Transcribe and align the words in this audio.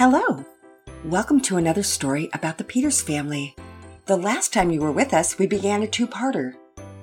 Hello. 0.00 0.42
Welcome 1.04 1.42
to 1.42 1.58
another 1.58 1.82
story 1.82 2.30
about 2.32 2.56
the 2.56 2.64
Peters 2.64 3.02
family. 3.02 3.54
The 4.06 4.16
last 4.16 4.50
time 4.50 4.70
you 4.70 4.80
were 4.80 4.90
with 4.90 5.12
us, 5.12 5.38
we 5.38 5.46
began 5.46 5.82
a 5.82 5.86
two 5.86 6.06
parter. 6.06 6.54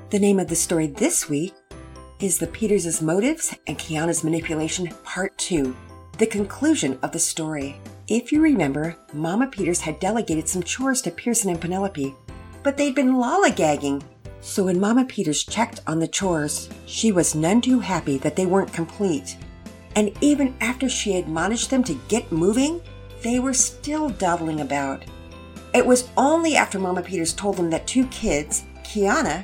The 0.09 0.17
name 0.17 0.39
of 0.39 0.47
the 0.47 0.55
story 0.55 0.87
this 0.87 1.29
week 1.29 1.53
is 2.19 2.39
The 2.39 2.47
Peters' 2.47 2.99
Motives 2.99 3.55
and 3.67 3.77
Kiana's 3.77 4.23
Manipulation, 4.23 4.87
Part 5.03 5.37
2, 5.37 5.75
the 6.17 6.25
conclusion 6.25 6.97
of 7.03 7.11
the 7.11 7.19
story. 7.19 7.79
If 8.07 8.31
you 8.31 8.41
remember, 8.41 8.97
Mama 9.13 9.45
Peters 9.45 9.81
had 9.81 9.99
delegated 9.99 10.49
some 10.49 10.63
chores 10.63 11.03
to 11.03 11.11
Pearson 11.11 11.51
and 11.51 11.61
Penelope, 11.61 12.15
but 12.63 12.77
they'd 12.77 12.95
been 12.95 13.13
lollygagging. 13.13 14.01
So 14.41 14.63
when 14.63 14.79
Mama 14.79 15.05
Peters 15.05 15.43
checked 15.43 15.81
on 15.85 15.99
the 15.99 16.07
chores, 16.07 16.67
she 16.87 17.11
was 17.11 17.35
none 17.35 17.61
too 17.61 17.79
happy 17.79 18.17
that 18.17 18.35
they 18.35 18.47
weren't 18.47 18.73
complete. 18.73 19.37
And 19.97 20.15
even 20.21 20.53
after 20.61 20.87
she 20.87 21.17
admonished 21.17 21.71
them 21.71 21.83
to 21.85 21.99
get 22.07 22.31
moving, 22.31 22.81
they 23.23 23.39
were 23.39 23.55
still 23.55 24.09
dawdling 24.09 24.61
about. 24.61 25.03
It 25.73 25.83
was 25.83 26.09
only 26.15 26.55
after 26.55 26.77
Mama 26.77 27.01
Peters 27.01 27.33
told 27.33 27.57
them 27.57 27.71
that 27.71 27.87
two 27.87 28.05
kids, 28.09 28.65
Kiana 28.83 29.43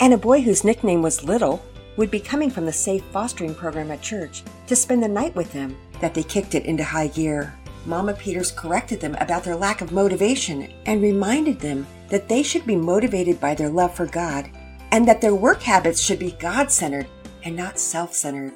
and 0.00 0.12
a 0.12 0.18
boy 0.18 0.40
whose 0.40 0.64
nickname 0.64 1.02
was 1.02 1.22
Little, 1.22 1.64
would 1.96 2.10
be 2.10 2.18
coming 2.18 2.50
from 2.50 2.66
the 2.66 2.72
safe 2.72 3.04
fostering 3.12 3.54
program 3.54 3.92
at 3.92 4.02
church 4.02 4.42
to 4.66 4.74
spend 4.74 5.04
the 5.04 5.08
night 5.08 5.36
with 5.36 5.52
them 5.52 5.76
that 6.00 6.14
they 6.14 6.24
kicked 6.24 6.56
it 6.56 6.66
into 6.66 6.82
high 6.82 7.06
gear. 7.06 7.54
Mama 7.86 8.14
Peters 8.14 8.50
corrected 8.50 8.98
them 8.98 9.14
about 9.20 9.44
their 9.44 9.54
lack 9.54 9.82
of 9.82 9.92
motivation 9.92 10.72
and 10.86 11.00
reminded 11.00 11.60
them 11.60 11.86
that 12.08 12.28
they 12.28 12.42
should 12.42 12.66
be 12.66 12.74
motivated 12.74 13.40
by 13.40 13.54
their 13.54 13.70
love 13.70 13.94
for 13.94 14.06
God 14.06 14.50
and 14.90 15.06
that 15.06 15.20
their 15.20 15.36
work 15.36 15.62
habits 15.62 16.00
should 16.00 16.18
be 16.18 16.32
God 16.40 16.72
centered 16.72 17.06
and 17.44 17.54
not 17.54 17.78
self 17.78 18.14
centered. 18.14 18.52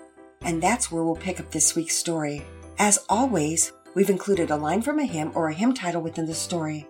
And 0.46 0.62
that's 0.62 0.90
where 0.90 1.02
we'll 1.04 1.16
pick 1.16 1.40
up 1.40 1.50
this 1.50 1.76
week's 1.76 1.96
story. 1.96 2.42
As 2.78 3.04
always, 3.08 3.72
we've 3.94 4.08
included 4.08 4.50
a 4.50 4.56
line 4.56 4.80
from 4.80 4.98
a 4.98 5.04
hymn 5.04 5.32
or 5.34 5.48
a 5.48 5.54
hymn 5.54 5.74
title 5.74 6.00
within 6.00 6.24
the 6.24 6.34
story. 6.34 6.86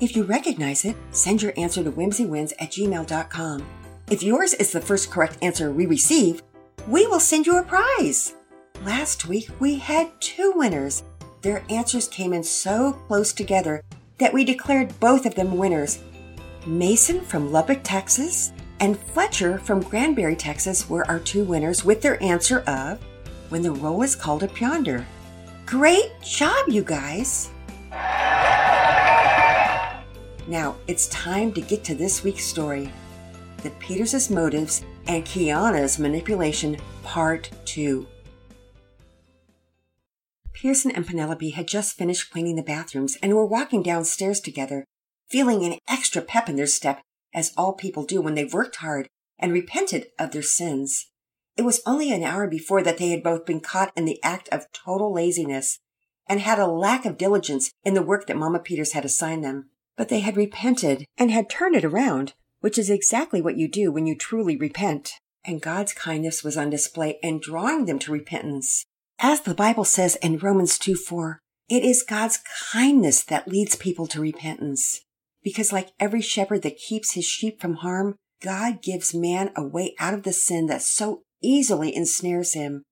If 0.00 0.14
you 0.14 0.24
recognize 0.24 0.84
it, 0.84 0.96
send 1.12 1.40
your 1.40 1.54
answer 1.56 1.82
to 1.82 1.90
whimsywins 1.90 2.52
at 2.58 2.72
gmail.com. 2.72 3.66
If 4.10 4.22
yours 4.22 4.52
is 4.54 4.72
the 4.72 4.80
first 4.80 5.10
correct 5.10 5.38
answer 5.40 5.70
we 5.70 5.86
receive, 5.86 6.42
we 6.86 7.06
will 7.06 7.20
send 7.20 7.46
you 7.46 7.56
a 7.56 7.62
prize. 7.62 8.34
Last 8.84 9.26
week 9.26 9.48
we 9.58 9.76
had 9.76 10.20
two 10.20 10.52
winners 10.54 11.02
their 11.46 11.64
answers 11.70 12.08
came 12.08 12.32
in 12.32 12.42
so 12.42 12.92
close 13.06 13.32
together 13.32 13.80
that 14.18 14.32
we 14.32 14.44
declared 14.44 14.98
both 14.98 15.26
of 15.26 15.36
them 15.36 15.56
winners. 15.56 16.00
Mason 16.66 17.20
from 17.20 17.52
Lubbock, 17.52 17.80
Texas, 17.84 18.52
and 18.80 18.98
Fletcher 18.98 19.58
from 19.58 19.80
Granbury, 19.80 20.36
Texas 20.36 20.88
were 20.88 21.06
our 21.08 21.18
two 21.18 21.44
winners 21.44 21.84
with 21.84 22.02
their 22.02 22.22
answer 22.22 22.60
of 22.60 23.00
When 23.48 23.62
the 23.62 23.72
Roll 23.72 24.02
is 24.02 24.14
Called 24.14 24.42
Up 24.42 24.60
Yonder. 24.60 25.06
Great 25.64 26.12
job, 26.22 26.68
you 26.68 26.82
guys! 26.82 27.50
Now 30.48 30.76
it's 30.86 31.08
time 31.08 31.52
to 31.54 31.60
get 31.60 31.82
to 31.84 31.94
this 31.94 32.22
week's 32.22 32.44
story 32.44 32.92
The 33.62 33.70
Peters' 33.78 34.30
Motives 34.30 34.84
and 35.08 35.24
Kiana's 35.24 35.98
Manipulation, 35.98 36.76
Part 37.02 37.50
2. 37.64 38.06
Pearson 40.52 40.90
and 40.92 41.06
Penelope 41.06 41.50
had 41.50 41.68
just 41.68 41.96
finished 41.96 42.30
cleaning 42.30 42.56
the 42.56 42.62
bathrooms 42.62 43.16
and 43.22 43.34
were 43.34 43.44
walking 43.44 43.82
downstairs 43.82 44.40
together, 44.40 44.84
feeling 45.28 45.64
an 45.64 45.78
extra 45.88 46.22
pep 46.22 46.48
in 46.48 46.56
their 46.56 46.66
step, 46.66 47.02
as 47.36 47.52
all 47.56 47.74
people 47.74 48.04
do 48.04 48.20
when 48.20 48.34
they've 48.34 48.52
worked 48.52 48.76
hard 48.76 49.08
and 49.38 49.52
repented 49.52 50.06
of 50.18 50.32
their 50.32 50.42
sins. 50.42 51.10
It 51.56 51.62
was 51.62 51.82
only 51.86 52.10
an 52.10 52.24
hour 52.24 52.48
before 52.48 52.82
that 52.82 52.98
they 52.98 53.10
had 53.10 53.22
both 53.22 53.46
been 53.46 53.60
caught 53.60 53.92
in 53.96 54.06
the 54.06 54.20
act 54.24 54.48
of 54.48 54.72
total 54.72 55.12
laziness 55.12 55.78
and 56.26 56.40
had 56.40 56.58
a 56.58 56.66
lack 56.66 57.04
of 57.04 57.18
diligence 57.18 57.70
in 57.84 57.94
the 57.94 58.02
work 58.02 58.26
that 58.26 58.36
Mama 58.36 58.58
Peters 58.58 58.92
had 58.92 59.04
assigned 59.04 59.44
them. 59.44 59.70
But 59.96 60.08
they 60.08 60.20
had 60.20 60.36
repented 60.36 61.04
and 61.16 61.30
had 61.30 61.48
turned 61.48 61.76
it 61.76 61.84
around, 61.84 62.34
which 62.60 62.78
is 62.78 62.90
exactly 62.90 63.40
what 63.40 63.56
you 63.56 63.68
do 63.68 63.92
when 63.92 64.06
you 64.06 64.16
truly 64.16 64.56
repent. 64.56 65.12
And 65.44 65.62
God's 65.62 65.92
kindness 65.92 66.42
was 66.42 66.56
on 66.56 66.70
display 66.70 67.18
in 67.22 67.38
drawing 67.40 67.84
them 67.84 67.98
to 68.00 68.12
repentance. 68.12 68.84
As 69.18 69.42
the 69.42 69.54
Bible 69.54 69.84
says 69.84 70.16
in 70.16 70.38
Romans 70.38 70.78
2 70.78 70.96
4, 70.96 71.38
it 71.68 71.82
is 71.82 72.02
God's 72.02 72.40
kindness 72.72 73.24
that 73.24 73.48
leads 73.48 73.76
people 73.76 74.06
to 74.08 74.20
repentance. 74.20 75.00
Because 75.46 75.72
like 75.72 75.92
every 76.00 76.22
shepherd 76.22 76.62
that 76.62 76.76
keeps 76.76 77.12
his 77.12 77.24
sheep 77.24 77.60
from 77.60 77.74
harm, 77.74 78.16
God 78.42 78.82
gives 78.82 79.14
man 79.14 79.52
a 79.54 79.62
way 79.62 79.94
out 80.00 80.12
of 80.12 80.24
the 80.24 80.32
sin 80.32 80.66
that 80.66 80.82
so 80.82 81.22
easily 81.40 81.94
ensnares 81.94 82.54
him. 82.54 82.82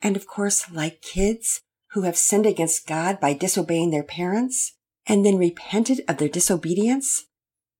And 0.00 0.14
of 0.14 0.24
course, 0.24 0.70
like 0.70 1.02
kids 1.02 1.62
who 1.90 2.02
have 2.02 2.16
sinned 2.16 2.46
against 2.46 2.86
God 2.86 3.18
by 3.18 3.32
disobeying 3.32 3.90
their 3.90 4.04
parents 4.04 4.76
and 5.04 5.26
then 5.26 5.36
repented 5.36 6.02
of 6.06 6.18
their 6.18 6.28
disobedience, 6.28 7.24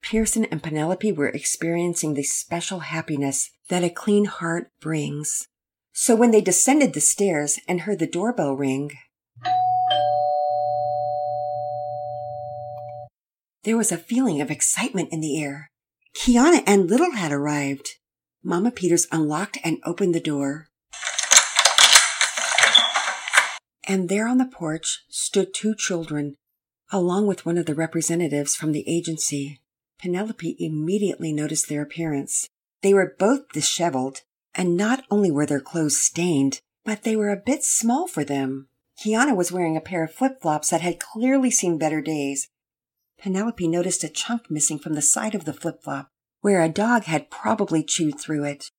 Pearson 0.03 0.45
and 0.47 0.61
Penelope 0.61 1.13
were 1.13 1.29
experiencing 1.29 2.15
the 2.15 2.25
special 2.25 2.81
happiness 2.81 3.53
that 3.69 3.85
a 3.85 3.91
clean 3.91 4.25
heart 4.25 4.73
brings. 4.81 5.47
So 5.93 6.17
when 6.17 6.33
they 6.33 6.41
descended 6.41 6.95
the 6.95 7.01
stairs 7.01 7.61
and 7.69 7.83
heard 7.83 8.01
the 8.01 8.09
doorbell 8.09 8.55
ring, 8.55 8.91
there 13.66 13.77
was 13.77 13.91
a 13.91 13.99
feeling 13.99 14.41
of 14.41 14.49
excitement 14.49 15.09
in 15.10 15.21
the 15.21 15.43
air. 15.43 15.72
Kiana 16.15 16.62
and 16.69 16.88
Little 16.88 17.10
had 17.10 17.32
arrived. 17.32 17.97
Mama 18.43 18.71
Peters 18.71 19.09
unlocked 19.10 19.59
and 19.65 19.78
opened 19.84 20.15
the 20.15 20.21
door. 20.21 20.69
And 23.88 24.09
there 24.09 24.28
on 24.28 24.38
the 24.38 24.47
porch 24.47 25.00
stood 25.09 25.53
two 25.53 25.75
children, 25.75 26.37
along 26.93 27.27
with 27.27 27.44
one 27.44 27.59
of 27.59 27.66
the 27.66 27.75
representatives 27.75 28.54
from 28.54 28.71
the 28.71 28.88
agency. 28.88 29.60
Penelope 30.00 30.56
immediately 30.60 31.33
noticed 31.33 31.69
their 31.69 31.83
appearance. 31.83 32.48
They 32.83 32.94
were 32.94 33.16
both 33.19 33.48
disheveled, 33.53 34.21
and 34.54 34.77
not 34.77 35.03
only 35.10 35.33
were 35.33 35.47
their 35.47 35.60
clothes 35.60 35.98
stained, 35.98 36.60
but 36.84 37.03
they 37.03 37.16
were 37.16 37.31
a 37.31 37.43
bit 37.44 37.65
small 37.65 38.06
for 38.06 38.22
them. 38.22 38.69
Kiana 39.04 39.34
was 39.34 39.50
wearing 39.50 39.77
a 39.77 39.81
pair 39.81 40.04
of 40.04 40.15
flip 40.15 40.41
flops 40.41 40.71
that 40.71 40.83
had 40.83 41.00
clearly 41.00 41.50
seen 41.50 41.78
better 41.78 42.00
days. 42.00 42.48
Penelope 43.19 43.66
noticed 43.66 44.04
a 44.04 44.09
chunk 44.09 44.50
missing 44.50 44.78
from 44.78 44.94
the 44.94 45.03
side 45.03 45.34
of 45.34 45.44
the 45.44 45.53
flip 45.53 45.82
flop, 45.82 46.09
where 46.41 46.62
a 46.62 46.69
dog 46.69 47.04
had 47.04 47.31
probably 47.31 47.82
chewed 47.82 48.21
through 48.21 48.44
it. 48.44 48.71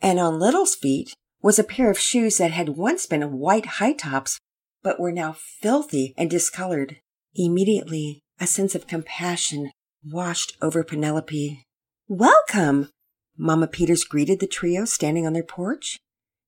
And 0.00 0.18
on 0.18 0.38
Little's 0.38 0.74
feet 0.74 1.14
was 1.40 1.58
a 1.58 1.64
pair 1.64 1.90
of 1.90 1.98
shoes 1.98 2.38
that 2.38 2.50
had 2.50 2.70
once 2.70 3.06
been 3.06 3.38
white 3.38 3.66
high 3.66 3.92
tops, 3.92 4.38
but 4.82 5.00
were 5.00 5.12
now 5.12 5.32
filthy 5.32 6.14
and 6.16 6.28
discolored. 6.28 6.96
Immediately, 7.34 8.20
a 8.40 8.46
sense 8.46 8.74
of 8.74 8.86
compassion 8.86 9.70
washed 10.04 10.56
over 10.60 10.82
Penelope. 10.84 11.62
Welcome, 12.08 12.90
Mama 13.36 13.68
Peters 13.68 14.04
greeted 14.04 14.40
the 14.40 14.46
trio 14.46 14.84
standing 14.84 15.26
on 15.26 15.32
their 15.32 15.42
porch. 15.42 15.98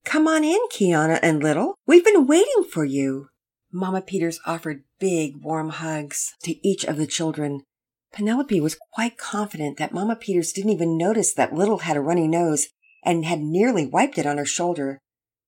Come 0.04 0.26
on 0.26 0.44
in, 0.44 0.58
Kiana 0.72 1.18
and 1.22 1.42
Little. 1.42 1.74
We've 1.86 2.04
been 2.04 2.26
waiting 2.26 2.64
for 2.70 2.84
you. 2.84 3.28
Mama 3.72 4.02
Peters 4.02 4.40
offered 4.46 4.84
big, 4.98 5.42
warm 5.42 5.70
hugs 5.70 6.34
to 6.42 6.66
each 6.66 6.84
of 6.84 6.96
the 6.96 7.06
children. 7.06 7.62
Penelope 8.12 8.60
was 8.60 8.78
quite 8.92 9.18
confident 9.18 9.78
that 9.78 9.92
Mama 9.92 10.16
Peters 10.16 10.52
didn't 10.52 10.72
even 10.72 10.96
notice 10.96 11.32
that 11.34 11.54
Little 11.54 11.78
had 11.78 11.96
a 11.96 12.00
runny 12.00 12.26
nose 12.26 12.68
and 13.04 13.24
had 13.24 13.40
nearly 13.40 13.86
wiped 13.86 14.18
it 14.18 14.26
on 14.26 14.38
her 14.38 14.44
shoulder. 14.44 14.98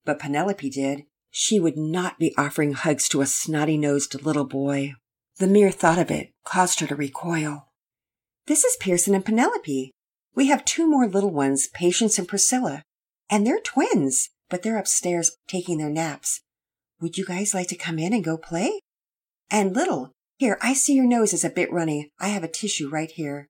But 0.05 0.19
Penelope 0.19 0.71
did. 0.71 1.05
She 1.31 1.59
would 1.59 1.77
not 1.77 2.19
be 2.19 2.35
offering 2.37 2.75
hugs 2.75 3.09
to 3.09 3.21
a 3.21 3.27
snotty 3.27 3.77
nosed 3.77 4.23
little 4.25 4.45
boy. 4.45 4.95
The 5.39 5.47
mere 5.47 5.71
thought 5.71 5.99
of 5.99 6.11
it 6.11 6.31
caused 6.45 6.81
her 6.81 6.87
to 6.87 6.95
recoil. 6.95 7.69
This 8.47 8.65
is 8.65 8.77
Pearson 8.81 9.15
and 9.15 9.25
Penelope, 9.25 9.93
we 10.35 10.47
have 10.47 10.65
two 10.65 10.89
more 10.89 11.07
little 11.07 11.31
ones, 11.31 11.69
Patience 11.69 12.19
and 12.19 12.27
Priscilla, 12.27 12.83
and 13.29 13.47
they're 13.47 13.61
twins, 13.61 14.31
but 14.49 14.63
they're 14.63 14.79
upstairs 14.79 15.37
taking 15.47 15.79
their 15.79 15.91
naps. 15.91 16.41
Would 17.03 17.19
you 17.19 17.25
guys 17.25 17.53
like 17.53 17.67
to 17.67 17.77
come 17.77 17.99
in 17.99 18.13
and 18.13 18.23
go 18.23 18.37
play? 18.37 18.79
And 19.51 19.75
little, 19.75 20.13
here, 20.39 20.57
I 20.63 20.73
see 20.73 20.95
your 20.95 21.05
nose 21.05 21.33
is 21.33 21.45
a 21.45 21.51
bit 21.51 21.73
runny. 21.73 22.13
I 22.21 22.29
have 22.29 22.45
a 22.45 22.49
tissue 22.49 22.89
right 22.89 23.11
here. 23.11 23.49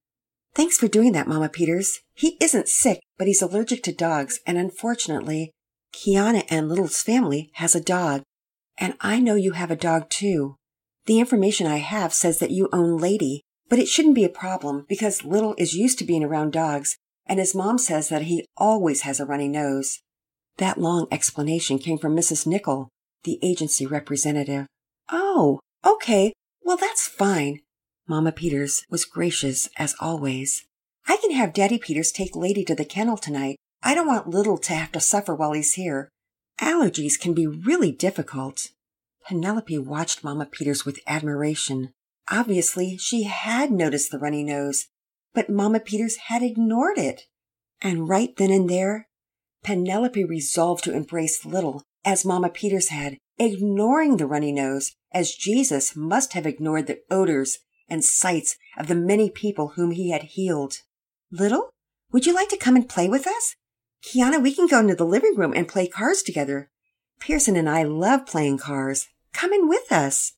Thanks 0.55 0.79
for 0.79 0.88
doing 0.88 1.12
that, 1.12 1.29
Mama 1.29 1.50
Peters. 1.50 1.99
He 2.15 2.38
isn't 2.41 2.67
sick, 2.67 3.00
but 3.19 3.26
he's 3.26 3.43
allergic 3.43 3.82
to 3.82 3.93
dogs, 3.93 4.41
and 4.47 4.56
unfortunately, 4.56 5.53
Kiana 5.93 6.47
and 6.49 6.67
Little's 6.67 7.03
family 7.03 7.50
has 7.56 7.75
a 7.75 7.81
dog. 7.82 8.23
And 8.79 8.94
I 9.03 9.21
know 9.21 9.35
you 9.35 9.53
have 9.53 9.71
a 9.71 9.76
dog 9.76 10.09
too. 10.09 10.56
The 11.05 11.21
information 11.21 11.67
I 11.67 11.76
have 11.76 12.15
says 12.15 12.38
that 12.38 12.53
you 12.53 12.71
own 12.73 12.97
Lady, 12.97 13.43
but 13.69 13.79
it 13.79 13.87
shouldn't 13.87 14.15
be 14.15 14.25
a 14.25 14.31
problem 14.31 14.87
because 14.88 15.25
Little 15.25 15.55
is 15.59 15.75
used 15.75 15.99
to 15.99 16.06
being 16.06 16.25
around 16.25 16.55
dogs, 16.55 16.97
and 17.26 17.38
his 17.38 17.55
mom 17.55 17.76
says 17.76 18.09
that 18.09 18.23
he 18.23 18.47
always 18.56 19.03
has 19.03 19.21
a 19.21 19.26
runny 19.26 19.49
nose. 19.49 19.99
That 20.56 20.79
long 20.79 21.06
explanation 21.11 21.79
came 21.79 21.99
from 21.99 22.17
Mrs. 22.17 22.47
Nickel, 22.47 22.88
the 23.25 23.39
agency 23.43 23.87
representative. 23.87 24.67
Oh, 25.11 25.61
okay. 25.85 26.33
Well, 26.63 26.77
that's 26.77 27.07
fine. 27.07 27.61
Mama 28.09 28.33
Peters 28.33 28.85
was 28.91 29.05
gracious 29.05 29.69
as 29.77 29.95
always. 30.01 30.65
I 31.07 31.17
can 31.17 31.33
have 31.33 31.53
Daddy 31.53 31.79
Peters 31.79 32.13
take 32.13 32.37
Lady 32.37 32.65
to 32.65 32.75
the 32.75 32.85
kennel 32.85 33.17
tonight. 33.17 33.57
I 33.83 33.95
don't 33.95 34.07
want 34.07 34.29
Little 34.29 34.59
to 34.59 34.75
have 34.75 34.93
to 34.93 35.01
suffer 35.01 35.35
while 35.35 35.53
he's 35.53 35.75
here. 35.75 36.09
Allergies 36.61 37.19
can 37.19 37.35
be 37.35 37.47
really 37.47 37.91
difficult. 37.91 38.69
Penelope 39.27 39.79
watched 39.79 40.23
Mama 40.23 40.47
Peters 40.47 40.85
with 40.85 41.01
admiration. 41.07 41.93
Obviously, 42.31 42.97
she 42.97 43.25
had 43.25 43.71
noticed 43.71 44.11
the 44.11 44.19
runny 44.19 44.45
nose, 44.45 44.87
but 45.35 45.51
Mama 45.51 45.81
Peters 45.81 46.17
had 46.29 46.43
ignored 46.43 46.99
it. 46.99 47.23
And 47.81 48.09
right 48.09 48.35
then 48.37 48.51
and 48.51 48.69
there, 48.71 49.09
Penelope 49.62 50.25
resolved 50.25 50.82
to 50.85 50.93
embrace 50.93 51.44
Little 51.44 51.82
as 52.05 52.25
Mama 52.25 52.49
Peters 52.49 52.88
had, 52.88 53.19
ignoring 53.38 54.17
the 54.17 54.26
runny 54.26 54.53
nose 54.53 54.93
as 55.12 55.35
Jesus 55.35 55.94
must 55.94 56.32
have 56.32 56.47
ignored 56.47 56.87
the 56.87 57.00
odors 57.11 57.59
and 57.88 58.05
sights 58.05 58.56
of 58.76 58.88
the 58.88 58.94
many 58.94 59.31
people 59.31 59.69
whom 59.69 59.93
he 59.93 60.11
had 60.11 60.23
healed. 60.23 60.79
Little, 61.31 61.70
would 62.11 62.26
you 62.26 62.35
like 62.35 62.49
to 62.49 62.56
come 62.56 62.76
and 62.76 62.88
play 62.88 63.09
with 63.09 63.26
us? 63.26 63.55
Kiana, 64.05 64.43
we 64.43 64.53
can 64.53 64.67
go 64.67 64.81
into 64.81 64.97
the 64.97 65.05
living 65.05 65.35
room 65.37 65.53
and 65.55 65.69
play 65.69 65.87
cars 65.87 66.23
together. 66.23 66.70
Pearson 67.20 67.55
and 67.55 67.69
I 67.69 67.85
love 67.85 68.26
playing 68.26 68.59
cars. 68.59 69.06
Come 69.32 69.53
in 69.53 69.69
with 69.69 69.93
us. 69.93 70.32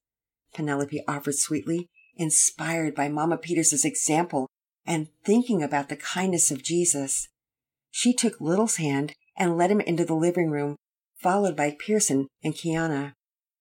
Penelope 0.54 1.02
offered 1.08 1.36
sweetly, 1.36 1.88
inspired 2.16 2.94
by 2.94 3.08
Mama 3.08 3.38
Peters's 3.38 3.84
example 3.84 4.48
and 4.86 5.08
thinking 5.24 5.62
about 5.62 5.88
the 5.88 5.96
kindness 5.96 6.50
of 6.50 6.62
Jesus. 6.62 7.28
She 7.96 8.12
took 8.12 8.40
Little's 8.40 8.78
hand 8.78 9.14
and 9.36 9.56
led 9.56 9.70
him 9.70 9.80
into 9.80 10.04
the 10.04 10.16
living 10.16 10.50
room, 10.50 10.74
followed 11.14 11.54
by 11.54 11.76
Pearson 11.78 12.26
and 12.42 12.52
Kiana. 12.52 13.12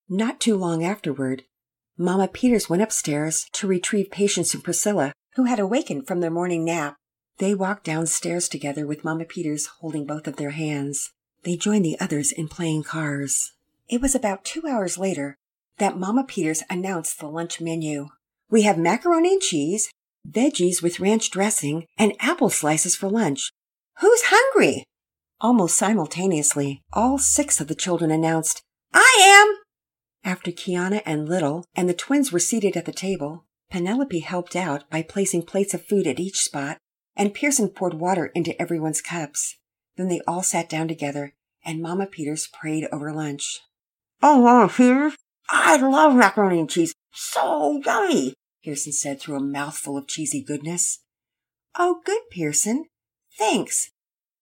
Not 0.09 0.39
too 0.39 0.57
long 0.57 0.83
afterward, 0.83 1.43
Mama 1.99 2.27
Peters 2.27 2.67
went 2.67 2.81
upstairs 2.81 3.45
to 3.51 3.67
retrieve 3.67 4.09
Patience 4.09 4.55
and 4.55 4.63
Priscilla, 4.63 5.13
who 5.35 5.43
had 5.43 5.59
awakened 5.59 6.07
from 6.07 6.19
their 6.19 6.31
morning 6.31 6.65
nap. 6.65 6.95
They 7.37 7.53
walked 7.53 7.83
downstairs 7.83 8.49
together 8.49 8.87
with 8.87 9.03
Mama 9.03 9.25
Peters 9.25 9.67
holding 9.67 10.07
both 10.07 10.25
of 10.25 10.37
their 10.37 10.49
hands. 10.49 11.11
They 11.43 11.55
joined 11.55 11.85
the 11.85 11.99
others 11.99 12.31
in 12.31 12.47
playing 12.47 12.85
cars. 12.85 13.53
It 13.87 14.01
was 14.01 14.15
about 14.15 14.43
two 14.43 14.63
hours 14.67 14.97
later 14.97 15.37
that 15.77 15.99
Mama 15.99 16.23
Peters 16.23 16.63
announced 16.71 17.19
the 17.19 17.27
lunch 17.27 17.61
menu. 17.61 18.07
We 18.49 18.63
have 18.63 18.79
macaroni 18.79 19.33
and 19.33 19.41
cheese, 19.41 19.91
veggies 20.27 20.81
with 20.81 20.99
ranch 20.99 21.29
dressing, 21.29 21.85
and 21.99 22.15
apple 22.19 22.49
slices 22.49 22.95
for 22.95 23.09
lunch. 23.09 23.51
Who's 23.99 24.23
hungry? 24.25 24.85
Almost 25.41 25.77
simultaneously, 25.77 26.81
all 26.93 27.17
six 27.17 27.59
of 27.59 27.67
the 27.67 27.75
children 27.75 28.11
announced, 28.11 28.61
I 28.93 29.17
am! 29.19 29.57
After 30.23 30.51
Kiana 30.51 31.01
and 31.05 31.27
Little 31.27 31.65
and 31.75 31.89
the 31.89 31.93
twins 31.93 32.31
were 32.31 32.39
seated 32.39 32.77
at 32.77 32.85
the 32.85 32.93
table, 32.93 33.45
Penelope 33.69 34.19
helped 34.19 34.55
out 34.55 34.89
by 34.89 35.01
placing 35.01 35.43
plates 35.43 35.73
of 35.73 35.85
food 35.85 36.07
at 36.07 36.19
each 36.19 36.37
spot, 36.39 36.77
and 37.15 37.33
Pearson 37.33 37.69
poured 37.69 37.95
water 37.95 38.27
into 38.27 38.59
everyone's 38.61 39.01
cups. 39.01 39.57
Then 39.97 40.07
they 40.07 40.21
all 40.27 40.43
sat 40.43 40.69
down 40.69 40.87
together, 40.87 41.33
and 41.65 41.81
Mama 41.81 42.05
Peters 42.05 42.47
prayed 42.47 42.87
over 42.91 43.11
lunch. 43.11 43.61
Oh, 44.21 44.41
Mama 44.41 44.69
Peters, 44.69 45.15
I 45.49 45.77
love 45.77 46.15
macaroni 46.15 46.59
and 46.59 46.69
cheese. 46.69 46.93
So 47.11 47.81
yummy, 47.85 48.33
Pearson 48.63 48.93
said 48.93 49.19
through 49.19 49.35
a 49.35 49.43
mouthful 49.43 49.97
of 49.97 50.07
cheesy 50.07 50.41
goodness. 50.41 50.99
Oh, 51.77 52.01
good, 52.05 52.21
Pearson. 52.31 52.85
Thanks. 53.37 53.91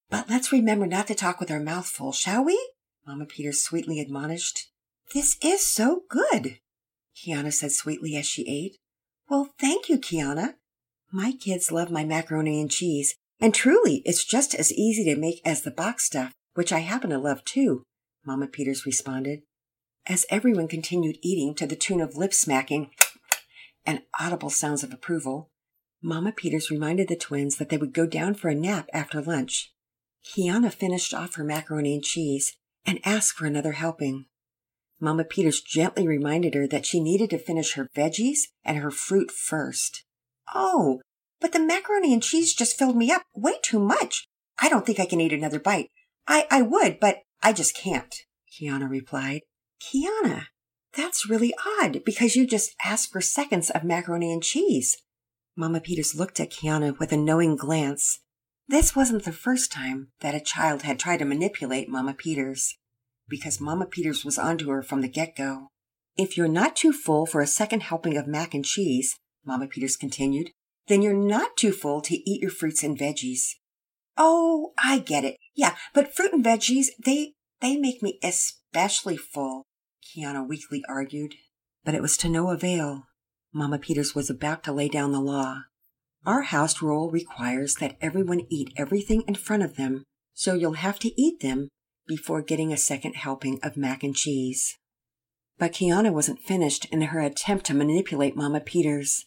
But 0.10 0.30
let's 0.30 0.52
remember 0.52 0.86
not 0.86 1.08
to 1.08 1.16
talk 1.16 1.40
with 1.40 1.52
our 1.52 1.60
mouth 1.60 1.88
full, 1.88 2.12
shall 2.12 2.44
we? 2.44 2.72
Mama 3.08 3.26
Peters 3.26 3.64
sweetly 3.64 4.00
admonished. 4.00 4.70
This 5.14 5.38
is 5.44 5.66
so 5.66 6.04
good, 6.10 6.60
Kiana 7.16 7.54
said 7.54 7.72
sweetly 7.72 8.16
as 8.16 8.26
she 8.26 8.48
ate. 8.48 8.78
Well, 9.30 9.50
thank 9.60 9.90
you, 9.90 9.98
Kiana. 9.98 10.56
My 11.12 11.34
kids 11.34 11.72
love 11.72 11.92
my 11.92 12.04
macaroni 12.04 12.62
and 12.62 12.72
cheese, 12.72 13.16
and 13.40 13.54
truly 13.54 14.02
it's 14.06 14.24
just 14.26 14.54
as 14.56 14.72
easy 14.74 15.04
to 15.06 15.20
make 15.20 15.42
as 15.46 15.62
the 15.62 15.72
box 15.72 16.06
stuff, 16.06 16.34
which 16.54 16.72
I 16.72 16.80
happen 16.80 17.10
to 17.10 17.18
love 17.18 17.44
too, 17.44 17.84
Mama 18.26 18.48
Peters 18.48 18.86
responded. 18.86 19.42
As 20.08 20.26
everyone 20.30 20.68
continued 20.68 21.18
eating 21.22 21.54
to 21.56 21.68
the 21.68 21.76
tune 21.76 22.02
of 22.02 22.16
lip 22.16 22.34
smacking 22.34 22.92
and 23.86 24.02
audible 24.20 24.50
sounds 24.50 24.84
of 24.84 24.94
approval, 24.94 25.51
Mama 26.04 26.32
Peters 26.32 26.72
reminded 26.72 27.08
the 27.08 27.16
twins 27.16 27.58
that 27.58 27.70
they 27.70 27.78
would 27.78 27.94
go 27.94 28.08
down 28.08 28.34
for 28.34 28.50
a 28.50 28.56
nap 28.56 28.90
after 28.92 29.22
lunch. 29.22 29.72
Kiana 30.26 30.72
finished 30.72 31.14
off 31.14 31.36
her 31.36 31.44
macaroni 31.44 31.94
and 31.94 32.04
cheese 32.04 32.56
and 32.86 33.00
asked 33.06 33.34
for 33.34 33.46
another 33.46 33.74
helping. 33.74 34.26
Mama 35.00 35.24
Peters 35.24 35.62
gently 35.62 36.08
reminded 36.08 36.54
her 36.56 36.68
that 36.68 36.86
she 36.86 37.00
needed 37.00 37.30
to 37.32 37.38
finish 37.38 37.74
her 37.74 37.90
veggies 37.96 38.40
and 38.64 38.78
her 38.78 38.92
fruit 38.92 39.32
first. 39.32 40.04
Oh, 40.54 41.02
but 41.40 41.54
the 41.54 41.60
macaroni 41.60 42.14
and 42.14 42.22
cheese 42.22 42.54
just 42.54 42.78
filled 42.78 42.98
me 42.98 43.12
up 43.12 43.24
way 43.36 43.56
too 43.64 43.80
much. 43.80 44.28
I 44.60 44.70
don't 44.70 44.86
think 44.86 45.00
I 45.00 45.06
can 45.06 45.22
eat 45.22 45.34
another 45.34 45.60
bite. 45.60 45.90
I, 46.28 46.46
I 46.52 46.62
would, 46.62 47.00
but 47.00 47.20
I 47.42 47.54
just 47.54 47.76
can't, 47.76 48.14
Kiana 48.52 48.90
replied. 48.90 49.42
Kiana, 49.82 50.46
that's 50.96 51.30
really 51.30 51.54
odd 51.80 52.04
because 52.06 52.36
you 52.36 52.46
just 52.46 52.76
asked 52.84 53.12
for 53.12 53.22
seconds 53.22 53.70
of 53.72 53.84
macaroni 53.84 54.32
and 54.32 54.44
cheese. 54.44 54.98
Mama 55.56 55.82
Peters 55.82 56.16
looked 56.16 56.40
at 56.40 56.52
Kiana 56.52 56.98
with 56.98 57.12
a 57.12 57.18
knowing 57.18 57.56
glance. 57.56 58.20
This 58.68 58.96
wasn't 58.96 59.26
the 59.26 59.34
first 59.34 59.72
time 59.72 60.10
that 60.22 60.36
a 60.36 60.40
child 60.40 60.84
had 60.84 60.98
tried 60.98 61.18
to 61.18 61.26
manipulate 61.26 61.90
Mama 61.90 62.14
Peters, 62.14 62.78
because 63.28 63.60
Mama 63.60 63.86
Peters 63.86 64.24
was 64.24 64.38
onto 64.38 64.70
her 64.70 64.82
from 64.82 65.02
the 65.02 65.10
get 65.10 65.36
go. 65.36 65.68
If 66.18 66.38
you're 66.38 66.48
not 66.48 66.76
too 66.76 66.94
full 66.94 67.26
for 67.26 67.42
a 67.42 67.48
second 67.48 67.84
helping 67.84 68.16
of 68.18 68.28
mac 68.28 68.54
and 68.54 68.64
cheese, 68.64 69.18
Mama 69.46 69.68
Peters 69.68 69.98
continued, 69.98 70.52
then 70.88 71.02
you're 71.02 71.14
not 71.14 71.58
too 71.58 71.72
full 71.72 72.02
to 72.02 72.30
eat 72.30 72.42
your 72.42 72.52
fruits 72.52 72.84
and 72.84 72.98
veggies. 72.98 73.56
Oh, 74.18 74.72
I 74.82 75.00
get 75.00 75.24
it. 75.24 75.38
Yeah, 75.56 75.76
but 75.94 76.14
fruit 76.14 76.34
and 76.34 76.44
veggies, 76.44 76.88
they, 77.04 77.34
they 77.60 77.78
make 77.78 78.02
me 78.02 78.20
especially 78.24 79.18
full. 79.18 79.64
Kiana 80.04 80.48
weakly 80.48 80.84
argued. 80.88 81.36
But 81.84 81.96
it 81.96 82.02
was 82.02 82.18
to 82.18 82.30
no 82.30 82.50
avail. 82.50 83.04
Mama 83.54 83.78
Peters 83.78 84.16
was 84.16 84.30
about 84.30 84.64
to 84.64 84.72
lay 84.72 84.88
down 84.88 85.12
the 85.12 85.20
law. 85.20 85.64
Our 86.26 86.44
house 86.44 86.82
rule 86.82 87.12
requires 87.12 87.76
that 87.76 87.98
everyone 88.00 88.48
eat 88.50 88.74
everything 88.78 89.24
in 89.28 89.36
front 89.36 89.64
of 89.64 89.76
them, 89.76 90.04
so 90.34 90.54
you'll 90.54 90.74
have 90.74 91.00
to 91.00 91.22
eat 91.22 91.42
them 91.42 91.70
before 92.08 92.42
getting 92.42 92.72
a 92.72 92.78
second 92.78 93.16
helping 93.16 93.60
of 93.62 93.78
mac 93.78 94.04
and 94.04 94.16
cheese. 94.16 94.78
But 95.58 95.74
Kiana 95.74 96.12
wasn't 96.14 96.40
finished 96.40 96.86
in 96.86 97.02
her 97.02 97.20
attempt 97.20 97.66
to 97.66 97.74
manipulate 97.74 98.36
Mama 98.36 98.62
Peters. 98.62 99.26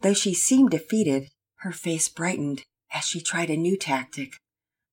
Though 0.00 0.14
she 0.14 0.34
seemed 0.34 0.70
defeated, 0.70 1.28
her 1.60 1.72
face 1.72 2.08
brightened 2.08 2.62
as 2.94 3.04
she 3.04 3.20
tried 3.20 3.50
a 3.50 3.56
new 3.56 3.76
tactic. 3.76 4.34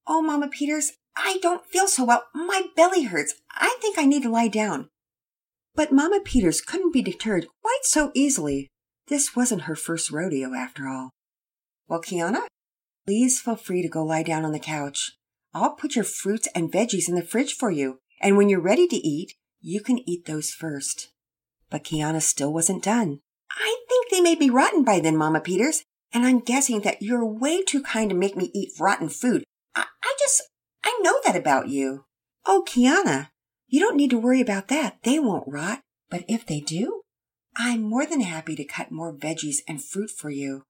Oh, 0.08 0.22
Mama 0.22 0.48
Peters, 0.48 0.94
I 1.16 1.38
don't 1.42 1.66
feel 1.66 1.88
so 1.88 2.06
well. 2.06 2.26
My 2.34 2.64
belly 2.76 3.04
hurts. 3.04 3.36
I 3.52 3.78
think 3.81 3.98
I 3.98 4.06
need 4.06 4.24
to 4.24 4.30
lie 4.30 4.48
down. 4.48 4.90
But 5.75 5.92
Mama 5.92 6.20
Peters 6.24 6.62
couldn't 6.62 6.94
be 6.94 7.02
deterred 7.02 7.48
quite 7.62 7.84
so 7.84 8.12
easily. 8.14 8.68
This 9.08 9.36
wasn't 9.36 9.64
her 9.64 9.76
first 9.76 10.12
rodeo, 10.12 10.54
after 10.54 10.88
all. 10.88 11.09
Well, 11.88 12.02
Kiana, 12.02 12.44
please 13.06 13.42
feel 13.42 13.56
free 13.56 13.81
to 13.81 13.90
go 13.90 14.04
lie 14.04 14.24
down 14.24 14.45
on 14.45 14.52
the 14.52 14.59
couch. 14.59 15.14
I'll 15.54 15.76
put 15.76 15.95
your 15.95 16.06
fruits 16.06 16.47
and 16.56 16.71
veggies 16.71 17.09
in 17.09 17.16
the 17.16 17.21
fridge 17.21 17.54
for 17.54 17.69
you, 17.69 18.00
and 18.21 18.38
when 18.38 18.50
you're 18.50 18.62
ready 18.62 18.88
to 18.88 18.95
eat, 18.95 19.33
you 19.62 19.81
can 19.81 20.07
eat 20.07 20.26
those 20.26 20.52
first. 20.52 21.09
But 21.69 21.83
Kiana 21.83 22.21
still 22.21 22.54
wasn't 22.54 22.83
done. 22.83 23.19
I 23.52 23.78
think 23.90 24.09
they 24.09 24.21
may 24.21 24.36
be 24.36 24.50
rotten 24.50 24.83
by 24.83 25.00
then, 25.00 25.18
Mama 25.18 25.42
Peters, 25.42 25.83
and 26.14 26.26
I'm 26.26 26.40
guessing 26.40 26.81
that 26.81 27.02
you're 27.02 27.26
way 27.26 27.64
too 27.64 27.81
kind 27.81 28.09
to 28.09 28.16
make 28.16 28.36
me 28.36 28.52
eat 28.54 28.80
rotten 28.80 29.09
food. 29.09 29.44
I, 29.76 29.86
I 30.04 30.16
just, 30.19 30.44
I 30.83 30.97
know 31.02 31.19
that 31.26 31.36
about 31.36 31.68
you. 31.68 32.06
Oh, 32.45 32.64
Kiana, 32.68 33.30
you 33.73 33.80
don't 33.80 33.97
need 33.97 34.11
to 34.11 34.19
worry 34.19 34.39
about 34.39 34.68
that. 34.68 34.99
They 35.01 35.18
won't 35.18 35.47
rot. 35.47 35.81
But 36.07 36.25
if 36.27 36.45
they 36.45 36.59
do, 36.59 37.01
I'm 37.57 37.81
more 37.81 38.06
than 38.06 38.21
happy 38.21 38.56
to 38.56 38.63
cut 38.63 38.92
more 38.92 39.11
veggies 39.11 39.61
and 39.68 39.83
fruit 39.83 40.11
for 40.11 40.30
you. 40.30 40.61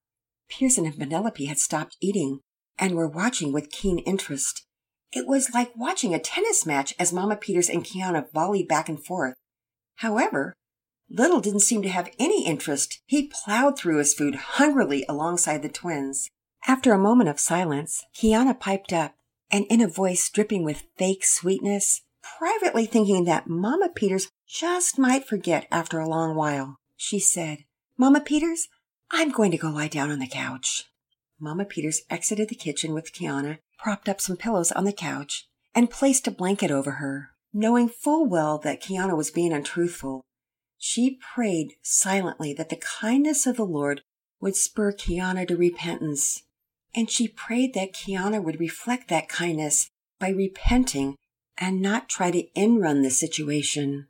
Pearson 0.49 0.85
and 0.85 0.97
Penelope 0.97 1.43
had 1.43 1.59
stopped 1.59 1.97
eating 1.99 2.39
and 2.79 2.95
were 2.95 3.09
watching 3.09 3.51
with 3.51 3.71
keen 3.71 3.99
interest. 3.99 4.65
It 5.11 5.27
was 5.27 5.53
like 5.53 5.75
watching 5.75 6.13
a 6.13 6.19
tennis 6.19 6.65
match 6.65 6.93
as 6.97 7.11
Mama 7.11 7.35
Peters 7.35 7.67
and 7.67 7.83
Kiana 7.83 8.31
volleyed 8.31 8.69
back 8.69 8.87
and 8.87 9.03
forth. 9.03 9.35
However, 9.97 10.53
Little 11.09 11.41
didn't 11.41 11.59
seem 11.59 11.81
to 11.81 11.89
have 11.89 12.09
any 12.17 12.45
interest. 12.45 13.01
He 13.05 13.27
plowed 13.27 13.77
through 13.77 13.97
his 13.97 14.13
food 14.13 14.35
hungrily 14.35 15.05
alongside 15.09 15.61
the 15.61 15.67
twins. 15.67 16.29
After 16.65 16.93
a 16.93 16.97
moment 16.97 17.27
of 17.27 17.37
silence, 17.37 18.05
Kiana 18.15 18.57
piped 18.57 18.93
up, 18.93 19.15
and 19.51 19.65
in 19.65 19.81
a 19.81 19.89
voice 19.89 20.29
dripping 20.29 20.63
with 20.63 20.85
fake 20.97 21.25
sweetness, 21.25 22.01
privately 22.23 22.85
thinking 22.85 23.25
that 23.25 23.47
Mama 23.47 23.89
Peters 23.89 24.29
just 24.47 24.97
might 24.97 25.27
forget 25.27 25.67
after 25.71 25.99
a 25.99 26.07
long 26.07 26.35
while. 26.35 26.77
She 26.95 27.19
said, 27.19 27.59
Mama 27.97 28.21
Peters, 28.21 28.67
I'm 29.11 29.31
going 29.31 29.51
to 29.51 29.57
go 29.57 29.69
lie 29.69 29.87
down 29.87 30.09
on 30.09 30.19
the 30.19 30.27
couch. 30.27 30.85
Mama 31.39 31.65
Peters 31.65 32.01
exited 32.09 32.49
the 32.49 32.55
kitchen 32.55 32.93
with 32.93 33.13
Kiana, 33.13 33.59
propped 33.77 34.07
up 34.07 34.21
some 34.21 34.37
pillows 34.37 34.71
on 34.71 34.85
the 34.85 34.93
couch, 34.93 35.47
and 35.75 35.89
placed 35.89 36.27
a 36.27 36.31
blanket 36.31 36.71
over 36.71 36.91
her. 36.91 37.29
Knowing 37.53 37.89
full 37.89 38.27
well 38.27 38.57
that 38.57 38.81
Kiana 38.81 39.15
was 39.15 39.29
being 39.29 39.53
untruthful, 39.53 40.21
she 40.77 41.19
prayed 41.35 41.73
silently 41.81 42.53
that 42.53 42.69
the 42.69 42.75
kindness 42.75 43.45
of 43.45 43.57
the 43.57 43.65
Lord 43.65 44.01
would 44.39 44.55
spur 44.55 44.91
Kiana 44.91 45.47
to 45.47 45.55
repentance. 45.55 46.43
And 46.95 47.09
she 47.09 47.27
prayed 47.27 47.73
that 47.73 47.93
Kiana 47.93 48.43
would 48.43 48.59
reflect 48.59 49.07
that 49.09 49.29
kindness 49.29 49.89
by 50.19 50.29
repenting 50.29 51.15
and 51.63 51.81
not 51.81 52.09
try 52.09 52.29
to 52.29 52.43
in 52.55 52.77
run 52.79 53.03
the 53.03 53.09
situation. 53.09 54.07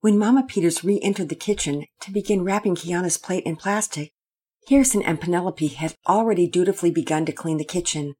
When 0.00 0.18
Mama 0.18 0.42
Peters 0.42 0.82
re 0.82 0.98
entered 1.02 1.28
the 1.28 1.36
kitchen 1.36 1.86
to 2.00 2.10
begin 2.10 2.42
wrapping 2.42 2.74
Kiana's 2.74 3.16
plate 3.16 3.44
in 3.44 3.54
plastic, 3.54 4.10
Pearson 4.66 5.00
and 5.00 5.20
Penelope 5.20 5.68
had 5.68 5.94
already 6.08 6.48
dutifully 6.48 6.90
begun 6.90 7.24
to 7.26 7.32
clean 7.32 7.58
the 7.58 7.64
kitchen. 7.64 8.14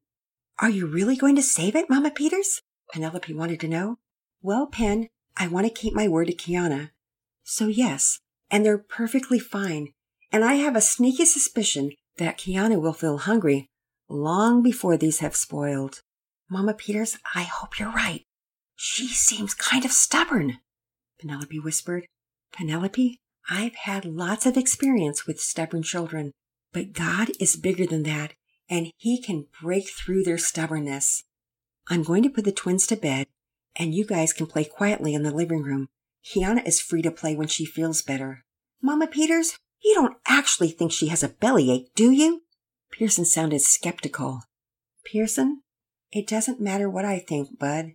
Are 0.57 0.69
you 0.69 0.87
really 0.87 1.17
going 1.17 1.35
to 1.35 1.43
save 1.43 1.75
it, 1.75 1.89
Mama 1.89 2.11
Peters? 2.11 2.61
Penelope 2.93 3.33
wanted 3.33 3.59
to 3.59 3.67
know. 3.67 3.97
Well, 4.41 4.67
Pen, 4.67 5.09
I 5.35 5.49
want 5.49 5.67
to 5.67 5.73
keep 5.73 5.93
my 5.93 6.07
word 6.07 6.27
to 6.27 6.33
Kiana. 6.33 6.91
So 7.43 7.67
yes, 7.67 8.19
and 8.49 8.65
they're 8.65 8.77
perfectly 8.77 9.39
fine. 9.39 9.89
And 10.31 10.45
I 10.45 10.53
have 10.53 10.77
a 10.77 10.81
sneaky 10.81 11.25
suspicion 11.25 11.91
that 12.17 12.37
Kiana 12.37 12.79
will 12.79 12.93
feel 12.93 13.17
hungry 13.17 13.67
long 14.07 14.63
before 14.63 14.95
these 14.95 15.19
have 15.19 15.35
spoiled. 15.35 16.01
Mama 16.49 16.73
Peters, 16.73 17.17
I 17.35 17.43
hope 17.43 17.77
you're 17.77 17.91
right. 17.91 18.23
She 18.83 19.09
seems 19.09 19.53
kind 19.53 19.85
of 19.85 19.91
stubborn, 19.91 20.57
Penelope 21.19 21.59
whispered. 21.59 22.07
Penelope, 22.51 23.19
I've 23.47 23.75
had 23.75 24.05
lots 24.05 24.47
of 24.47 24.57
experience 24.57 25.27
with 25.27 25.39
stubborn 25.39 25.83
children, 25.83 26.31
but 26.73 26.91
God 26.91 27.29
is 27.39 27.55
bigger 27.55 27.85
than 27.85 28.01
that, 28.03 28.33
and 28.67 28.91
He 28.97 29.21
can 29.21 29.45
break 29.61 29.87
through 29.87 30.23
their 30.23 30.39
stubbornness. 30.39 31.21
I'm 31.89 32.01
going 32.01 32.23
to 32.23 32.29
put 32.31 32.43
the 32.43 32.51
twins 32.51 32.87
to 32.87 32.95
bed, 32.95 33.27
and 33.75 33.93
you 33.93 34.03
guys 34.03 34.33
can 34.33 34.47
play 34.47 34.65
quietly 34.65 35.13
in 35.13 35.21
the 35.21 35.29
living 35.29 35.61
room. 35.61 35.89
Kiana 36.25 36.65
is 36.65 36.81
free 36.81 37.03
to 37.03 37.11
play 37.11 37.35
when 37.35 37.49
she 37.49 37.65
feels 37.65 38.01
better. 38.01 38.43
Mama 38.81 39.05
Peters, 39.05 39.59
you 39.83 39.93
don't 39.93 40.17
actually 40.25 40.71
think 40.71 40.91
she 40.91 41.09
has 41.09 41.21
a 41.21 41.29
bellyache, 41.29 41.93
do 41.93 42.09
you? 42.09 42.41
Pearson 42.91 43.25
sounded 43.25 43.61
skeptical. 43.61 44.41
Pearson, 45.05 45.61
it 46.11 46.25
doesn't 46.25 46.59
matter 46.59 46.89
what 46.89 47.05
I 47.05 47.19
think, 47.19 47.59
Bud. 47.59 47.91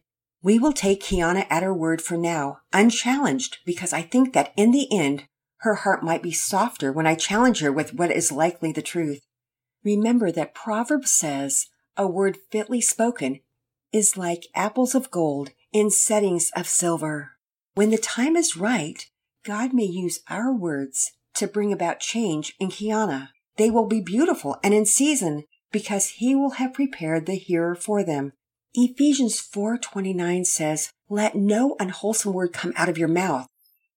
We 0.47 0.61
will 0.61 0.73
take 0.73 1.03
Kiana 1.03 1.45
at 1.51 1.65
her 1.65 1.75
word 1.75 2.01
for 2.01 2.17
now, 2.17 2.59
unchallenged, 2.73 3.59
because 3.67 3.93
I 3.93 4.03
think 4.03 4.33
that 4.33 4.53
in 4.57 4.71
the 4.71 4.87
end, 4.97 5.25
her 5.63 5.75
heart 5.75 6.05
might 6.05 6.23
be 6.23 6.31
softer 6.31 6.93
when 6.93 7.05
I 7.05 7.17
challenge 7.17 7.59
her 7.63 7.73
with 7.73 7.95
what 7.95 8.13
is 8.13 8.31
likely 8.31 8.71
the 8.71 8.81
truth. 8.81 9.23
Remember 9.83 10.31
that 10.31 10.55
Proverbs 10.55 11.11
says, 11.11 11.67
a 11.97 12.07
word 12.07 12.39
fitly 12.53 12.81
spoken 12.81 13.41
is 13.93 14.17
like 14.17 14.47
apples 14.55 14.95
of 14.95 15.11
gold 15.11 15.51
in 15.73 15.91
settings 15.91 16.53
of 16.55 16.69
silver. 16.69 17.33
When 17.75 17.91
the 17.91 17.99
time 17.99 18.37
is 18.37 18.57
right, 18.57 19.05
God 19.45 19.75
may 19.75 19.83
use 19.83 20.21
our 20.31 20.55
words 20.55 21.11
to 21.35 21.49
bring 21.49 21.73
about 21.73 21.99
change 21.99 22.55
in 22.61 22.69
Kiana. 22.69 23.31
They 23.57 23.69
will 23.69 23.89
be 23.89 24.01
beautiful 24.01 24.59
and 24.63 24.73
in 24.73 24.87
season 24.87 25.43
because 25.73 26.11
he 26.21 26.37
will 26.37 26.51
have 26.51 26.73
prepared 26.73 27.27
the 27.27 27.35
hearer 27.35 27.75
for 27.75 28.05
them. 28.05 28.33
Ephesians 28.79 29.41
4:29 29.41 30.45
says, 30.45 30.91
"Let 31.09 31.35
no 31.35 31.77
unwholesome 31.81 32.35
word 32.35 32.53
come 32.53 32.75
out 32.77 32.91
of 32.91 32.99
your 32.99 33.09
mouth, 33.09 33.47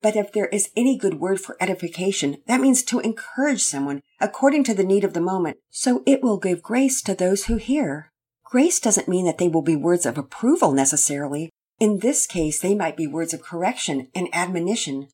but 0.01 0.15
if 0.15 0.31
there 0.31 0.47
is 0.47 0.69
any 0.73 0.97
good 0.97 1.19
word 1.19 1.41
for 1.41 1.57
edification, 1.59 2.37
that 2.45 2.61
means 2.61 2.81
to 2.83 3.01
encourage 3.01 3.61
someone 3.61 3.99
according 4.21 4.63
to 4.63 4.73
the 4.73 4.85
need 4.85 5.03
of 5.03 5.11
the 5.11 5.19
moment, 5.19 5.57
so 5.69 6.01
it 6.05 6.23
will 6.23 6.37
give 6.37 6.63
grace 6.63 7.01
to 7.01 7.13
those 7.13 7.45
who 7.45 7.57
hear." 7.57 8.09
Grace 8.45 8.79
doesn't 8.79 9.09
mean 9.09 9.25
that 9.25 9.37
they 9.37 9.49
will 9.49 9.61
be 9.61 9.75
words 9.75 10.05
of 10.05 10.17
approval 10.17 10.71
necessarily. 10.71 11.49
In 11.77 11.99
this 11.99 12.25
case, 12.25 12.61
they 12.61 12.73
might 12.73 12.95
be 12.95 13.05
words 13.05 13.33
of 13.33 13.43
correction 13.43 14.07
and 14.15 14.29
admonition, 14.31 15.09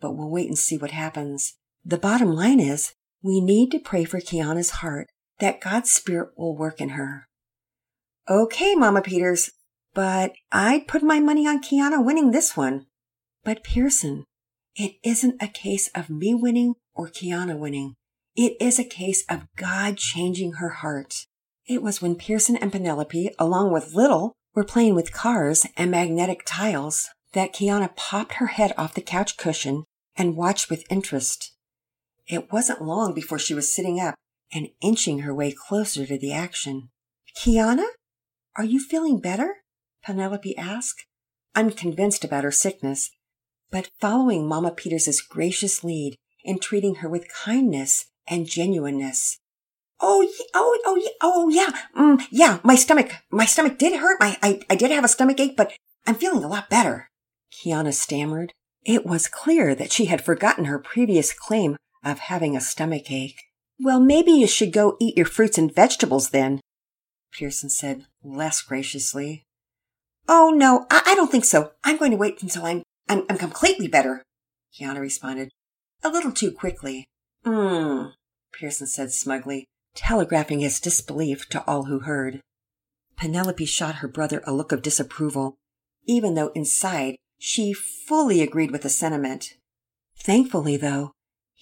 but 0.00 0.16
we'll 0.16 0.28
wait 0.28 0.48
and 0.48 0.58
see 0.58 0.76
what 0.76 0.90
happens. 0.90 1.54
The 1.84 1.98
bottom 1.98 2.34
line 2.34 2.58
is 2.58 2.94
we 3.22 3.40
need 3.40 3.70
to 3.70 3.78
pray 3.78 4.02
for 4.02 4.18
Kiana's 4.18 4.70
heart 4.82 5.08
that 5.38 5.60
God's 5.60 5.92
Spirit 5.92 6.30
will 6.36 6.56
work 6.56 6.80
in 6.80 6.90
her. 6.90 7.28
Okay, 8.28 8.74
Mama 8.74 9.02
Peters, 9.02 9.50
but 9.92 10.32
I'd 10.50 10.88
put 10.88 11.02
my 11.02 11.20
money 11.20 11.46
on 11.46 11.62
Kiana 11.62 12.02
winning 12.02 12.30
this 12.30 12.56
one. 12.56 12.86
But 13.44 13.62
Pearson, 13.62 14.24
it 14.74 14.94
isn't 15.04 15.42
a 15.42 15.48
case 15.48 15.90
of 15.94 16.08
me 16.08 16.34
winning 16.34 16.74
or 16.94 17.08
Kiana 17.08 17.58
winning. 17.58 17.96
It 18.34 18.56
is 18.60 18.78
a 18.78 18.84
case 18.84 19.24
of 19.28 19.46
God 19.56 19.98
changing 19.98 20.54
her 20.54 20.70
heart. 20.70 21.26
It 21.66 21.82
was 21.82 22.00
when 22.00 22.16
Pearson 22.16 22.56
and 22.56 22.72
Penelope, 22.72 23.30
along 23.38 23.72
with 23.72 23.92
Little, 23.94 24.32
were 24.54 24.64
playing 24.64 24.94
with 24.94 25.12
cars 25.12 25.66
and 25.76 25.90
magnetic 25.90 26.44
tiles 26.46 27.10
that 27.34 27.52
Kiana 27.52 27.94
popped 27.94 28.34
her 28.34 28.46
head 28.46 28.72
off 28.78 28.94
the 28.94 29.02
couch 29.02 29.36
cushion 29.36 29.84
and 30.16 30.34
watched 30.34 30.70
with 30.70 30.90
interest. 30.90 31.52
It 32.26 32.50
wasn't 32.50 32.80
long 32.80 33.12
before 33.12 33.38
she 33.38 33.52
was 33.52 33.74
sitting 33.74 34.00
up 34.00 34.14
and 34.50 34.68
inching 34.80 35.20
her 35.20 35.34
way 35.34 35.52
closer 35.52 36.06
to 36.06 36.18
the 36.18 36.32
action. 36.32 36.88
Kiana, 37.36 37.84
are 38.56 38.64
you 38.64 38.78
feeling 38.78 39.18
better? 39.18 39.56
Penelope 40.04 40.56
asked, 40.56 41.06
unconvinced 41.54 42.24
about 42.24 42.44
her 42.44 42.50
sickness, 42.50 43.10
but 43.70 43.90
following 44.00 44.46
Mama 44.46 44.70
Peters's 44.70 45.20
gracious 45.20 45.82
lead 45.82 46.16
in 46.44 46.58
treating 46.58 46.96
her 46.96 47.08
with 47.08 47.32
kindness 47.32 48.06
and 48.26 48.46
genuineness. 48.46 49.38
Oh, 50.00 50.28
oh, 50.54 50.78
oh, 50.84 51.08
oh, 51.22 51.48
yeah, 51.48 51.70
mm, 51.96 52.22
yeah. 52.30 52.58
My 52.62 52.74
stomach, 52.74 53.12
my 53.30 53.46
stomach 53.46 53.78
did 53.78 53.98
hurt. 53.98 54.20
My, 54.20 54.36
I, 54.42 54.60
I 54.68 54.76
did 54.76 54.90
have 54.90 55.04
a 55.04 55.08
stomach 55.08 55.40
ache, 55.40 55.56
but 55.56 55.72
I'm 56.06 56.14
feeling 56.14 56.44
a 56.44 56.48
lot 56.48 56.68
better. 56.68 57.08
Kiana 57.52 57.92
stammered. 57.92 58.52
It 58.84 59.06
was 59.06 59.28
clear 59.28 59.74
that 59.74 59.92
she 59.92 60.06
had 60.06 60.24
forgotten 60.24 60.66
her 60.66 60.78
previous 60.78 61.32
claim 61.32 61.76
of 62.04 62.18
having 62.18 62.56
a 62.56 62.60
stomach 62.60 63.10
ache. 63.10 63.40
Well, 63.80 64.00
maybe 64.00 64.32
you 64.32 64.46
should 64.46 64.72
go 64.72 64.96
eat 65.00 65.16
your 65.16 65.26
fruits 65.26 65.56
and 65.56 65.74
vegetables 65.74 66.30
then, 66.30 66.60
Pearson 67.38 67.68
said 67.68 68.06
less 68.22 68.62
graciously. 68.62 69.44
Oh, 70.28 70.50
no, 70.54 70.86
I, 70.90 71.02
I 71.06 71.14
don't 71.14 71.30
think 71.30 71.44
so. 71.44 71.72
I'm 71.82 71.96
going 71.96 72.10
to 72.12 72.16
wait 72.16 72.42
until 72.42 72.64
I'm, 72.64 72.82
I'm, 73.08 73.24
I'm 73.28 73.38
completely 73.38 73.88
better, 73.88 74.22
Kiana 74.78 75.00
responded, 75.00 75.50
a 76.02 76.08
little 76.08 76.32
too 76.32 76.52
quickly. 76.52 77.06
Hmm, 77.44 78.06
Pearson 78.52 78.86
said 78.86 79.12
smugly, 79.12 79.66
telegraphing 79.94 80.60
his 80.60 80.80
disbelief 80.80 81.48
to 81.50 81.64
all 81.66 81.84
who 81.84 82.00
heard. 82.00 82.40
Penelope 83.16 83.64
shot 83.66 83.96
her 83.96 84.08
brother 84.08 84.42
a 84.46 84.52
look 84.52 84.72
of 84.72 84.82
disapproval, 84.82 85.56
even 86.06 86.34
though 86.34 86.52
inside 86.54 87.16
she 87.38 87.72
fully 87.72 88.40
agreed 88.40 88.70
with 88.70 88.82
the 88.82 88.88
sentiment. 88.88 89.54
Thankfully, 90.16 90.76
though, 90.76 91.12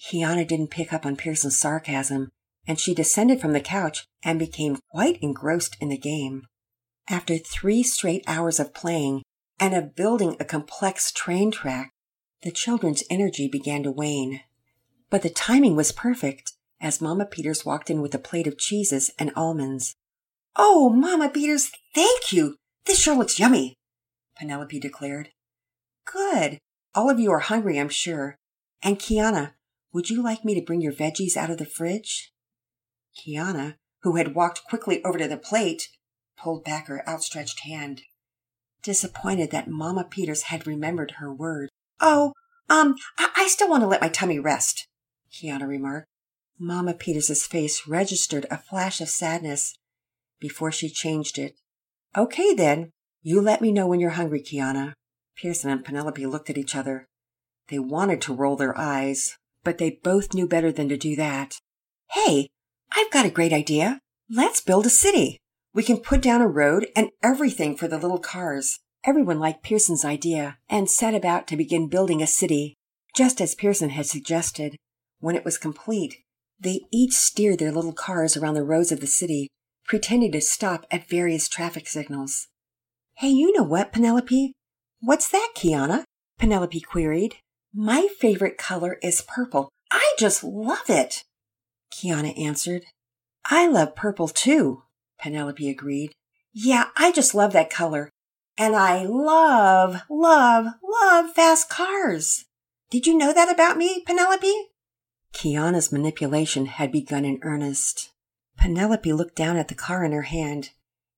Kiana 0.05 0.47
didn't 0.47 0.71
pick 0.71 0.93
up 0.93 1.05
on 1.05 1.15
Pearson's 1.15 1.57
sarcasm, 1.57 2.29
and 2.67 2.79
she 2.79 2.93
descended 2.93 3.41
from 3.41 3.53
the 3.53 3.59
couch 3.59 4.05
and 4.23 4.39
became 4.39 4.79
quite 4.89 5.17
engrossed 5.21 5.75
in 5.79 5.89
the 5.89 5.97
game. 5.97 6.43
After 7.09 7.37
three 7.37 7.83
straight 7.83 8.23
hours 8.27 8.59
of 8.59 8.73
playing 8.73 9.23
and 9.59 9.73
of 9.73 9.95
building 9.95 10.35
a 10.39 10.45
complex 10.45 11.11
train 11.11 11.51
track, 11.51 11.91
the 12.41 12.51
children's 12.51 13.03
energy 13.09 13.47
began 13.47 13.83
to 13.83 13.91
wane. 13.91 14.41
But 15.09 15.21
the 15.21 15.29
timing 15.29 15.75
was 15.75 15.91
perfect 15.91 16.53
as 16.81 17.01
Mama 17.01 17.25
Peters 17.25 17.65
walked 17.65 17.89
in 17.89 18.01
with 18.01 18.15
a 18.15 18.19
plate 18.19 18.47
of 18.47 18.57
cheeses 18.57 19.11
and 19.17 19.31
almonds. 19.35 19.95
Oh, 20.55 20.89
Mama 20.89 21.29
Peters, 21.29 21.71
thank 21.95 22.31
you! 22.31 22.55
This 22.85 22.99
sure 22.99 23.15
looks 23.15 23.39
yummy, 23.39 23.75
Penelope 24.37 24.79
declared. 24.79 25.29
Good. 26.05 26.57
All 26.95 27.09
of 27.09 27.19
you 27.19 27.31
are 27.31 27.39
hungry, 27.39 27.79
I'm 27.79 27.89
sure. 27.89 28.35
And 28.81 28.99
Kiana, 28.99 29.53
would 29.93 30.09
you 30.09 30.21
like 30.21 30.43
me 30.43 30.53
to 30.55 30.61
bring 30.61 30.81
your 30.81 30.91
veggies 30.91 31.37
out 31.37 31.49
of 31.49 31.57
the 31.57 31.65
fridge? 31.65 32.32
Kiana, 33.17 33.75
who 34.01 34.15
had 34.15 34.35
walked 34.35 34.63
quickly 34.67 35.03
over 35.03 35.17
to 35.17 35.27
the 35.27 35.37
plate, 35.37 35.89
pulled 36.37 36.63
back 36.63 36.87
her 36.87 37.07
outstretched 37.07 37.61
hand, 37.61 38.01
disappointed 38.81 39.51
that 39.51 39.67
Mama 39.67 40.03
Peters 40.03 40.43
had 40.43 40.67
remembered 40.67 41.11
her 41.17 41.33
word. 41.33 41.69
Oh, 41.99 42.33
um, 42.69 42.95
I, 43.17 43.29
I 43.35 43.47
still 43.47 43.69
want 43.69 43.81
to 43.81 43.87
let 43.87 44.01
my 44.01 44.09
tummy 44.09 44.39
rest, 44.39 44.87
Kiana 45.31 45.67
remarked. 45.67 46.07
Mama 46.59 46.93
Peters's 46.93 47.45
face 47.45 47.87
registered 47.87 48.45
a 48.49 48.57
flash 48.57 49.01
of 49.01 49.09
sadness 49.09 49.75
before 50.39 50.71
she 50.71 50.89
changed 50.89 51.37
it. 51.37 51.55
Okay, 52.15 52.53
then. 52.53 52.91
You 53.21 53.39
let 53.39 53.61
me 53.61 53.71
know 53.71 53.87
when 53.87 53.99
you're 53.99 54.11
hungry, 54.11 54.41
Kiana. 54.41 54.93
Pearson 55.37 55.69
and 55.69 55.83
Penelope 55.83 56.25
looked 56.25 56.49
at 56.49 56.57
each 56.57 56.75
other. 56.75 57.07
They 57.69 57.79
wanted 57.79 58.21
to 58.21 58.33
roll 58.33 58.55
their 58.55 58.77
eyes, 58.77 59.37
but 59.63 59.77
they 59.77 59.99
both 60.03 60.33
knew 60.33 60.47
better 60.47 60.71
than 60.71 60.89
to 60.89 60.97
do 60.97 61.15
that. 61.15 61.57
Hey, 62.11 62.49
I've 62.95 63.09
got 63.11 63.25
a 63.25 63.31
great 63.31 63.53
idea. 63.53 63.99
Let's 64.29 64.61
build 64.61 64.85
a 64.85 64.89
city. 64.89 65.39
We 65.73 65.81
can 65.81 65.97
put 65.97 66.21
down 66.21 66.41
a 66.41 66.47
road 66.47 66.87
and 66.95 67.09
everything 67.23 67.75
for 67.75 67.87
the 67.87 67.97
little 67.97 68.19
cars. 68.19 68.79
Everyone 69.03 69.39
liked 69.39 69.63
Pearson's 69.63 70.05
idea 70.05 70.57
and 70.69 70.89
set 70.89 71.15
about 71.15 71.47
to 71.47 71.57
begin 71.57 71.89
building 71.89 72.21
a 72.21 72.27
city, 72.27 72.75
just 73.15 73.41
as 73.41 73.55
Pearson 73.55 73.89
had 73.89 74.05
suggested. 74.05 74.75
When 75.19 75.35
it 75.35 75.43
was 75.43 75.57
complete, 75.57 76.17
they 76.59 76.81
each 76.91 77.13
steered 77.13 77.59
their 77.59 77.71
little 77.71 77.93
cars 77.93 78.37
around 78.37 78.53
the 78.53 78.63
roads 78.63 78.91
of 78.91 78.99
the 78.99 79.07
city, 79.07 79.47
pretending 79.87 80.31
to 80.33 80.41
stop 80.41 80.85
at 80.91 81.09
various 81.09 81.49
traffic 81.49 81.87
signals. 81.87 82.47
Hey, 83.17 83.29
you 83.29 83.51
know 83.53 83.63
what, 83.63 83.91
Penelope? 83.91 84.53
What's 85.01 85.29
that, 85.29 85.53
Kiana? 85.55 86.03
Penelope 86.37 86.79
queried. 86.81 87.37
My 87.73 88.07
favorite 88.19 88.57
color 88.57 88.99
is 89.01 89.21
purple. 89.21 89.69
I 89.91 90.13
just 90.19 90.43
love 90.43 90.89
it. 90.89 91.23
Kiana 91.93 92.37
answered. 92.39 92.85
I 93.45 93.67
love 93.67 93.95
purple 93.95 94.27
too, 94.27 94.83
Penelope 95.19 95.69
agreed. 95.69 96.11
Yeah, 96.51 96.85
I 96.97 97.11
just 97.11 97.35
love 97.35 97.53
that 97.53 97.69
color. 97.69 98.09
And 98.57 98.75
I 98.75 99.03
love, 99.05 100.01
love, 100.09 100.65
love 100.83 101.31
fast 101.31 101.69
cars. 101.69 102.45
Did 102.89 103.07
you 103.07 103.17
know 103.17 103.33
that 103.33 103.51
about 103.51 103.77
me, 103.77 104.03
Penelope? 104.05 104.53
Kiana's 105.33 105.91
manipulation 105.91 106.67
had 106.67 106.91
begun 106.91 107.25
in 107.25 107.39
earnest. 107.41 108.11
Penelope 108.57 109.11
looked 109.11 109.35
down 109.35 109.57
at 109.57 109.67
the 109.67 109.75
car 109.75 110.03
in 110.03 110.11
her 110.11 110.23
hand 110.23 110.69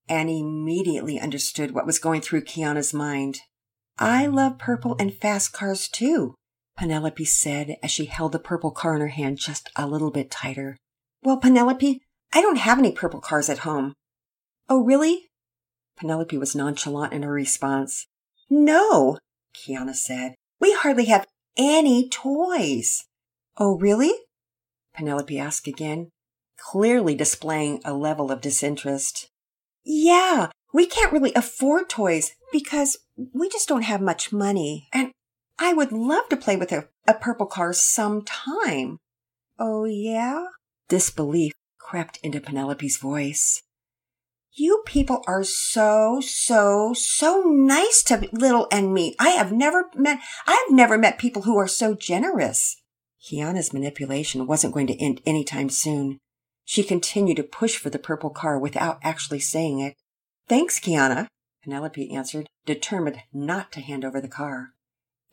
and 0.07 0.29
immediately 0.29 1.19
understood 1.19 1.71
what 1.71 1.85
was 1.85 1.99
going 1.99 2.21
through 2.21 2.45
Kiana's 2.45 2.93
mind. 2.93 3.39
I 3.97 4.27
love 4.27 4.57
purple 4.57 4.95
and 4.99 5.13
fast 5.13 5.51
cars 5.51 5.87
too, 5.87 6.35
Penelope 6.77 7.23
said 7.25 7.77
as 7.81 7.91
she 7.91 8.05
held 8.05 8.31
the 8.31 8.39
purple 8.39 8.71
car 8.71 8.95
in 8.95 9.01
her 9.01 9.07
hand 9.07 9.37
just 9.37 9.69
a 9.75 9.87
little 9.87 10.11
bit 10.11 10.29
tighter. 10.29 10.77
Well, 11.23 11.37
Penelope, 11.37 12.01
I 12.33 12.41
don't 12.41 12.57
have 12.57 12.79
any 12.79 12.91
purple 12.91 13.21
cars 13.21 13.49
at 13.49 13.59
home. 13.59 13.93
Oh, 14.67 14.83
really? 14.83 15.29
Penelope 15.97 16.37
was 16.37 16.55
nonchalant 16.55 17.13
in 17.13 17.23
her 17.23 17.31
response. 17.31 18.07
No, 18.49 19.17
Kiana 19.55 19.95
said. 19.95 20.35
We 20.59 20.73
hardly 20.73 21.05
have 21.05 21.25
any 21.57 22.09
toys. 22.09 23.05
Oh, 23.57 23.77
really? 23.77 24.11
Penelope 24.93 25.39
asked 25.39 25.67
again, 25.67 26.09
clearly 26.57 27.15
displaying 27.15 27.81
a 27.85 27.93
level 27.93 28.31
of 28.31 28.41
disinterest. 28.41 29.29
Yeah, 29.83 30.49
we 30.73 30.85
can't 30.85 31.13
really 31.13 31.33
afford 31.35 31.89
toys 31.89 32.33
because 32.51 32.97
we 33.33 33.47
just 33.49 33.69
don't 33.69 33.83
have 33.83 34.01
much 34.01 34.33
money. 34.33 34.87
And 34.91 35.11
I 35.57 35.73
would 35.73 35.91
love 35.91 36.29
to 36.29 36.37
play 36.37 36.55
with 36.57 36.71
a, 36.71 36.87
a 37.07 37.13
purple 37.13 37.45
car 37.45 37.73
sometime. 37.73 38.99
Oh, 39.57 39.85
yeah? 39.85 40.45
Disbelief 40.89 41.53
crept 41.79 42.19
into 42.23 42.41
Penelope's 42.41 42.97
voice. 42.97 43.61
You 44.51 44.83
people 44.85 45.23
are 45.27 45.43
so, 45.43 46.21
so, 46.21 46.93
so 46.93 47.43
nice 47.45 48.03
to 48.03 48.29
Little 48.31 48.67
and 48.71 48.93
me. 48.93 49.15
I 49.19 49.29
have 49.29 49.51
never 49.51 49.85
met, 49.95 50.19
I 50.47 50.53
have 50.53 50.75
never 50.75 50.97
met 50.97 51.19
people 51.19 51.41
who 51.41 51.57
are 51.57 51.67
so 51.67 51.93
generous. 51.93 52.81
Kiana's 53.21 53.73
manipulation 53.73 54.47
wasn't 54.47 54.73
going 54.73 54.87
to 54.87 55.01
end 55.01 55.21
any 55.25 55.43
time 55.43 55.69
soon. 55.69 56.19
She 56.63 56.83
continued 56.83 57.37
to 57.37 57.43
push 57.43 57.77
for 57.77 57.89
the 57.89 57.99
purple 57.99 58.29
car 58.29 58.57
without 58.57 58.99
actually 59.03 59.39
saying 59.39 59.79
it. 59.79 59.95
Thanks, 60.47 60.79
Kiana, 60.79 61.27
Penelope 61.63 62.13
answered, 62.15 62.47
determined 62.65 63.23
not 63.33 63.71
to 63.73 63.81
hand 63.81 64.05
over 64.05 64.21
the 64.21 64.27
car. 64.27 64.74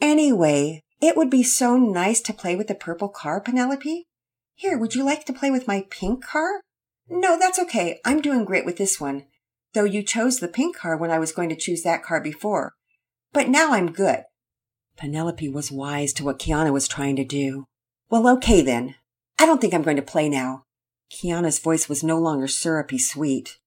Anyway, 0.02 0.82
it 1.00 1.16
would 1.16 1.30
be 1.30 1.44
so 1.44 1.76
nice 1.76 2.20
to 2.20 2.32
play 2.32 2.56
with 2.56 2.66
the 2.66 2.74
purple 2.74 3.08
car, 3.08 3.40
Penelope. 3.40 4.08
Here, 4.56 4.76
would 4.76 4.96
you 4.96 5.04
like 5.04 5.24
to 5.26 5.32
play 5.32 5.48
with 5.48 5.68
my 5.68 5.86
pink 5.90 6.24
car? 6.24 6.60
No, 7.08 7.38
that's 7.38 7.60
okay. 7.60 8.00
I'm 8.04 8.20
doing 8.20 8.44
great 8.44 8.66
with 8.66 8.78
this 8.78 9.00
one. 9.00 9.26
Though 9.74 9.84
you 9.84 10.02
chose 10.02 10.40
the 10.40 10.48
pink 10.48 10.76
car 10.76 10.96
when 10.96 11.12
I 11.12 11.20
was 11.20 11.30
going 11.30 11.50
to 11.50 11.56
choose 11.56 11.82
that 11.82 12.02
car 12.02 12.20
before. 12.20 12.72
But 13.32 13.48
now 13.48 13.72
I'm 13.72 13.92
good. 13.92 14.24
Penelope 14.96 15.48
was 15.48 15.70
wise 15.70 16.12
to 16.14 16.24
what 16.24 16.40
Kiana 16.40 16.72
was 16.72 16.88
trying 16.88 17.14
to 17.14 17.24
do. 17.24 17.66
Well, 18.10 18.28
okay 18.38 18.60
then. 18.60 18.96
I 19.38 19.46
don't 19.46 19.60
think 19.60 19.72
I'm 19.72 19.82
going 19.82 19.96
to 19.96 20.02
play 20.02 20.28
now. 20.28 20.64
Kiana's 21.12 21.60
voice 21.60 21.88
was 21.88 22.02
no 22.02 22.18
longer 22.18 22.48
syrupy 22.48 22.98
sweet, 22.98 23.58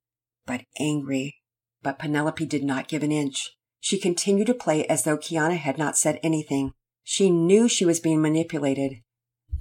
but 0.45 0.63
angry. 0.81 1.37
But 1.81 1.97
Penelope 1.97 2.45
did 2.45 2.63
not 2.65 2.89
give 2.89 3.03
an 3.03 3.13
inch. 3.13 3.51
She 3.85 3.99
continued 3.99 4.47
to 4.47 4.55
play 4.55 4.83
as 4.87 5.03
though 5.03 5.15
Kiana 5.15 5.57
had 5.57 5.77
not 5.77 5.95
said 5.95 6.19
anything. 6.23 6.73
She 7.03 7.29
knew 7.29 7.69
she 7.69 7.85
was 7.85 7.99
being 7.99 8.19
manipulated, 8.19 9.03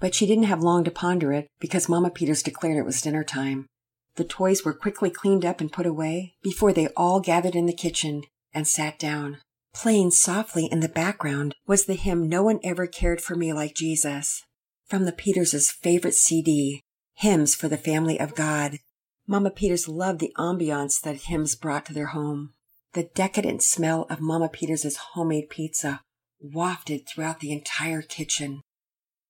but 0.00 0.14
she 0.14 0.25
didn't 0.25 0.45
have 0.45 0.62
long 0.62 0.83
to 0.85 0.90
ponder 0.90 1.31
it 1.35 1.47
because 1.61 1.90
Mama 1.90 2.09
Peters 2.09 2.43
declared 2.43 2.78
it 2.78 2.87
was 2.87 3.02
dinner 3.02 3.23
time. 3.23 3.66
The 4.14 4.25
toys 4.25 4.64
were 4.64 4.73
quickly 4.73 5.11
cleaned 5.11 5.45
up 5.45 5.61
and 5.61 5.71
put 5.71 5.85
away 5.85 6.37
before 6.43 6.73
they 6.73 6.88
all 6.97 7.21
gathered 7.21 7.54
in 7.54 7.66
the 7.66 7.75
kitchen 7.75 8.23
and 8.54 8.66
sat 8.66 8.99
down. 8.99 9.40
Playing 9.75 10.11
softly 10.11 10.71
in 10.73 10.81
the 10.81 10.88
background 10.88 11.54
was 11.66 11.85
the 11.85 11.93
hymn 11.93 12.26
No 12.26 12.45
One 12.45 12.61
Ever 12.64 12.87
Cared 12.87 13.21
for 13.21 13.37
Me 13.37 13.52
Like 13.52 13.75
Jesus 13.75 14.43
from 14.87 15.04
the 15.04 15.12
Peters' 15.12 15.71
favorite 15.71 16.14
CD, 16.14 16.81
Hymns 17.16 17.54
for 17.54 17.69
the 17.69 17.76
Family 17.76 18.19
of 18.19 18.35
God. 18.35 18.78
Mama 19.27 19.51
Peters 19.51 19.87
loved 19.87 20.20
the 20.20 20.33
ambiance 20.38 20.99
that 21.03 21.25
hymns 21.25 21.57
brought 21.57 21.85
to 21.85 21.92
their 21.92 22.07
home. 22.07 22.54
The 22.94 23.11
decadent 23.12 23.61
smell 23.61 24.07
of 24.09 24.20
Mama 24.20 24.48
Peters' 24.48 24.96
homemade 24.96 25.50
pizza 25.50 26.02
wafted 26.40 27.09
throughout 27.09 27.40
the 27.40 27.50
entire 27.50 28.02
kitchen. 28.02 28.61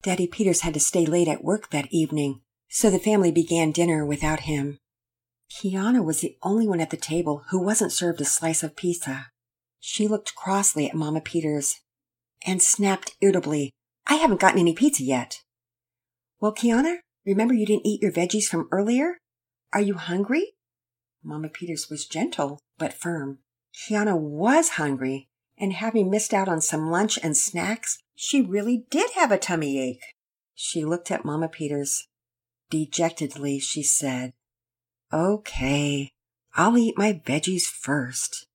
Daddy 0.03 0.27
Peters 0.27 0.61
had 0.61 0.75
to 0.75 0.81
stay 0.81 1.07
late 1.07 1.29
at 1.29 1.43
work 1.43 1.71
that 1.71 1.91
evening, 1.91 2.43
so 2.69 2.91
the 2.91 2.99
family 2.99 3.33
began 3.33 3.73
dinner 3.73 4.05
without 4.05 4.41
him. 4.41 4.77
Kiana 5.51 6.05
was 6.05 6.21
the 6.21 6.37
only 6.43 6.69
one 6.69 6.79
at 6.79 6.91
the 6.91 6.99
table 6.99 7.45
who 7.49 7.59
wasn't 7.59 7.93
served 7.93 8.21
a 8.21 8.27
slice 8.27 8.63
of 8.63 8.77
pizza. 8.77 9.29
She 9.81 10.07
looked 10.07 10.35
crossly 10.35 10.87
at 10.87 10.95
Mama 10.95 11.23
Peters 11.23 11.81
and 12.47 12.61
snapped 12.61 13.17
irritably, 13.23 13.71
I 14.07 14.17
haven't 14.17 14.41
gotten 14.41 14.61
any 14.61 14.75
pizza 14.75 15.03
yet. 15.03 15.41
Well, 16.39 16.55
Kiana, 16.55 16.99
remember 17.25 17.55
you 17.55 17.65
didn't 17.65 17.87
eat 17.87 18.03
your 18.03 18.13
veggies 18.13 18.45
from 18.45 18.69
earlier? 18.71 19.17
Are 19.73 19.81
you 19.81 19.95
hungry? 19.95 20.53
Mama 21.23 21.49
Peters 21.49 21.89
was 21.89 22.05
gentle 22.05 22.59
but 22.77 22.93
firm. 22.93 23.39
Kiana 23.75 24.17
was 24.17 24.71
hungry, 24.71 25.29
and 25.59 25.73
having 25.73 26.11
missed 26.11 26.33
out 26.33 26.49
on 26.49 26.61
some 26.61 26.91
lunch 26.91 27.19
and 27.23 27.37
snacks, 27.37 27.99
she 28.15 28.41
really 28.41 28.85
did 28.91 29.11
have 29.13 29.33
a 29.33 29.39
tummy 29.39 29.81
ache. 29.81 30.15
She 30.55 30.85
looked 30.85 31.11
at 31.11 31.25
Mama 31.25 31.49
Peters. 31.49 32.07
Dejectedly, 32.71 33.59
she 33.59 33.83
said, 33.83 34.33
Okay, 35.13 36.11
I'll 36.55 36.79
eat 36.79 36.97
my 36.97 37.21
veggies 37.25 37.65
first. 37.65 38.47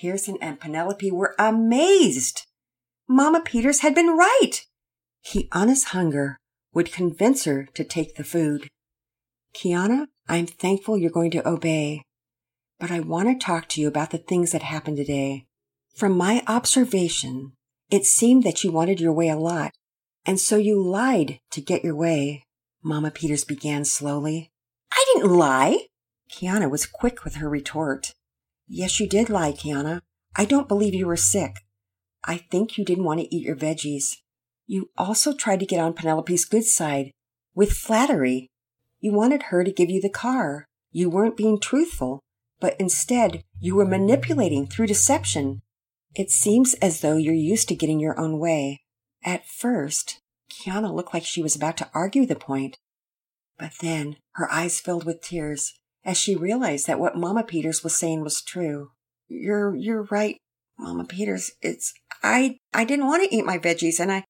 Pearson 0.00 0.38
and 0.40 0.58
Penelope 0.58 1.10
were 1.10 1.34
amazed. 1.38 2.46
Mama 3.06 3.40
Peters 3.40 3.80
had 3.80 3.94
been 3.94 4.16
right. 4.16 4.62
Kiana's 5.24 5.84
hunger 5.84 6.38
would 6.72 6.92
convince 6.92 7.44
her 7.44 7.66
to 7.74 7.84
take 7.84 8.16
the 8.16 8.24
food. 8.24 8.68
Kiana, 9.54 10.06
I'm 10.28 10.46
thankful 10.46 10.98
you're 10.98 11.10
going 11.10 11.30
to 11.32 11.48
obey, 11.48 12.02
but 12.78 12.90
I 12.90 13.00
want 13.00 13.28
to 13.28 13.44
talk 13.44 13.68
to 13.70 13.80
you 13.80 13.88
about 13.88 14.10
the 14.10 14.18
things 14.18 14.52
that 14.52 14.62
happened 14.62 14.96
today. 14.96 15.46
From 15.94 16.16
my 16.16 16.42
observation, 16.46 17.52
it 17.90 18.04
seemed 18.04 18.42
that 18.42 18.64
you 18.64 18.72
wanted 18.72 19.00
your 19.00 19.12
way 19.12 19.28
a 19.28 19.36
lot, 19.36 19.72
and 20.26 20.40
so 20.40 20.56
you 20.56 20.82
lied 20.82 21.38
to 21.50 21.60
get 21.60 21.84
your 21.84 21.94
way. 21.94 22.44
Mama 22.82 23.10
Peters 23.10 23.44
began 23.44 23.84
slowly. 23.84 24.50
I 24.92 25.04
didn't 25.14 25.30
lie. 25.30 25.86
Kiana 26.30 26.70
was 26.70 26.86
quick 26.86 27.24
with 27.24 27.36
her 27.36 27.48
retort. 27.48 28.12
Yes, 28.66 28.98
you 28.98 29.08
did 29.08 29.28
lie, 29.28 29.52
Kiana. 29.52 30.00
I 30.36 30.44
don't 30.44 30.68
believe 30.68 30.94
you 30.94 31.06
were 31.06 31.16
sick. 31.16 31.64
I 32.24 32.38
think 32.38 32.76
you 32.76 32.84
didn't 32.84 33.04
want 33.04 33.20
to 33.20 33.34
eat 33.34 33.46
your 33.46 33.56
veggies. 33.56 34.16
You 34.66 34.90
also 34.96 35.34
tried 35.34 35.60
to 35.60 35.66
get 35.66 35.80
on 35.80 35.92
Penelope's 35.92 36.44
good 36.44 36.64
side 36.64 37.10
with 37.54 37.72
flattery. 37.72 38.48
You 39.00 39.12
wanted 39.12 39.44
her 39.44 39.62
to 39.62 39.72
give 39.72 39.90
you 39.90 40.00
the 40.00 40.08
car. 40.08 40.66
You 40.90 41.10
weren't 41.10 41.36
being 41.36 41.60
truthful, 41.60 42.20
but 42.64 42.80
instead 42.80 43.44
you 43.60 43.74
were 43.74 43.84
manipulating 43.84 44.66
through 44.66 44.86
deception. 44.86 45.60
It 46.14 46.30
seems 46.30 46.72
as 46.80 47.02
though 47.02 47.18
you're 47.18 47.34
used 47.34 47.68
to 47.68 47.74
getting 47.74 48.00
your 48.00 48.18
own 48.18 48.38
way. 48.38 48.80
At 49.22 49.46
first, 49.46 50.18
Kiana 50.50 50.90
looked 50.90 51.12
like 51.12 51.26
she 51.26 51.42
was 51.42 51.54
about 51.54 51.76
to 51.76 51.90
argue 51.92 52.24
the 52.24 52.36
point, 52.36 52.78
but 53.58 53.72
then 53.82 54.16
her 54.36 54.50
eyes 54.50 54.80
filled 54.80 55.04
with 55.04 55.20
tears 55.20 55.74
as 56.06 56.16
she 56.16 56.36
realized 56.36 56.86
that 56.86 56.98
what 56.98 57.18
Mama 57.18 57.44
Peters 57.44 57.84
was 57.84 57.94
saying 57.94 58.22
was 58.22 58.40
true. 58.40 58.92
You're 59.28 59.76
you're 59.76 60.04
right, 60.04 60.38
Mama 60.78 61.04
Peters. 61.04 61.50
It's 61.60 61.92
I 62.22 62.56
I 62.72 62.86
didn't 62.86 63.08
want 63.08 63.24
to 63.24 63.36
eat 63.36 63.44
my 63.44 63.58
veggies 63.58 64.00
and 64.00 64.10
I 64.10 64.24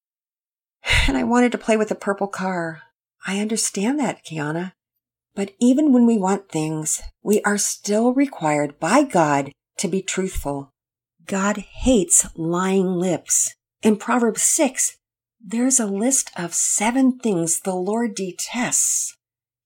and 1.07 1.15
I 1.15 1.23
wanted 1.23 1.53
to 1.53 1.57
play 1.57 1.77
with 1.77 1.87
the 1.87 1.95
purple 1.95 2.27
car. 2.27 2.81
I 3.25 3.39
understand 3.39 3.97
that, 4.01 4.25
Kiana. 4.25 4.73
But 5.35 5.51
even 5.59 5.91
when 5.91 6.05
we 6.05 6.17
want 6.17 6.49
things, 6.49 7.01
we 7.21 7.41
are 7.41 7.57
still 7.57 8.13
required 8.13 8.79
by 8.79 9.03
God 9.03 9.51
to 9.77 9.87
be 9.87 10.01
truthful. 10.01 10.71
God 11.25 11.57
hates 11.57 12.25
lying 12.35 12.87
lips. 12.87 13.53
In 13.81 13.97
Proverbs 13.97 14.41
6, 14.41 14.97
there's 15.43 15.79
a 15.79 15.85
list 15.85 16.31
of 16.37 16.53
seven 16.53 17.19
things 17.19 17.59
the 17.59 17.75
Lord 17.75 18.15
detests. 18.15 19.15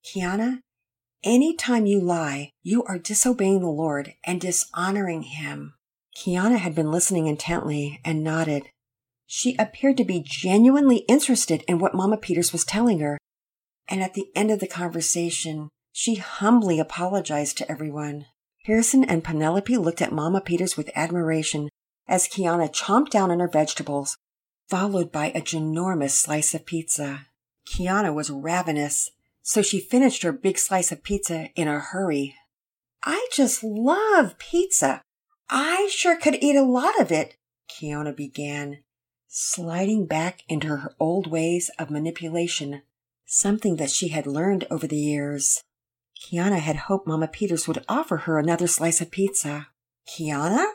Kiana, 0.03 0.59
any 1.23 1.53
time 1.53 1.85
you 1.85 1.99
lie, 1.99 2.51
you 2.63 2.83
are 2.85 2.97
disobeying 2.97 3.59
the 3.59 3.67
Lord 3.67 4.13
and 4.25 4.41
dishonoring 4.41 5.23
Him. 5.23 5.75
Kiana 6.17 6.57
had 6.57 6.73
been 6.73 6.91
listening 6.91 7.27
intently 7.27 7.99
and 8.03 8.23
nodded. 8.23 8.63
She 9.27 9.55
appeared 9.57 9.97
to 9.97 10.03
be 10.03 10.23
genuinely 10.25 10.97
interested 11.07 11.63
in 11.67 11.77
what 11.77 11.93
Mama 11.93 12.17
Peters 12.17 12.51
was 12.51 12.65
telling 12.65 12.99
her. 12.99 13.17
And 13.89 14.01
at 14.03 14.13
the 14.13 14.29
end 14.35 14.51
of 14.51 14.59
the 14.59 14.67
conversation, 14.67 15.69
she 15.91 16.15
humbly 16.15 16.79
apologized 16.79 17.57
to 17.57 17.69
everyone. 17.69 18.27
Harrison 18.65 19.03
and 19.03 19.23
Penelope 19.23 19.75
looked 19.77 20.01
at 20.01 20.11
Mama 20.11 20.41
Peters 20.41 20.77
with 20.77 20.91
admiration 20.95 21.69
as 22.07 22.27
Kiana 22.27 22.71
chomped 22.71 23.09
down 23.09 23.31
on 23.31 23.39
her 23.39 23.47
vegetables, 23.47 24.17
followed 24.67 25.11
by 25.11 25.27
a 25.27 25.41
ginormous 25.41 26.11
slice 26.11 26.53
of 26.53 26.65
pizza. 26.65 27.27
Kiana 27.67 28.13
was 28.13 28.29
ravenous, 28.29 29.11
so 29.41 29.61
she 29.61 29.79
finished 29.79 30.23
her 30.23 30.31
big 30.31 30.57
slice 30.57 30.91
of 30.91 31.03
pizza 31.03 31.49
in 31.55 31.67
a 31.67 31.79
hurry. 31.79 32.35
I 33.03 33.27
just 33.31 33.63
love 33.63 34.37
pizza. 34.37 35.01
I 35.49 35.89
sure 35.91 36.17
could 36.17 36.35
eat 36.35 36.55
a 36.55 36.63
lot 36.63 36.99
of 36.99 37.11
it, 37.11 37.35
Kiana 37.69 38.15
began, 38.15 38.83
sliding 39.27 40.05
back 40.05 40.41
into 40.47 40.67
her 40.67 40.95
old 40.99 41.27
ways 41.27 41.71
of 41.79 41.89
manipulation, 41.89 42.83
something 43.29 43.75
that 43.77 43.91
she 43.91 44.09
had 44.09 44.25
learned 44.27 44.65
over 44.69 44.87
the 44.87 44.97
years. 44.97 45.63
Kiana 46.19 46.59
had 46.59 46.75
hoped 46.75 47.07
Mama 47.07 47.27
Peters 47.27 47.67
would 47.67 47.85
offer 47.87 48.17
her 48.17 48.37
another 48.37 48.67
slice 48.67 48.99
of 48.99 49.11
pizza. 49.11 49.67
Kiana? 50.07 50.65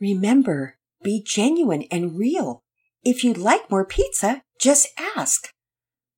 Remember, 0.00 0.76
be 1.02 1.22
genuine 1.22 1.82
and 1.90 2.16
real. 2.16 2.62
If 3.04 3.22
you'd 3.22 3.36
like 3.36 3.70
more 3.70 3.84
pizza, 3.84 4.42
just 4.58 4.88
ask. 5.16 5.50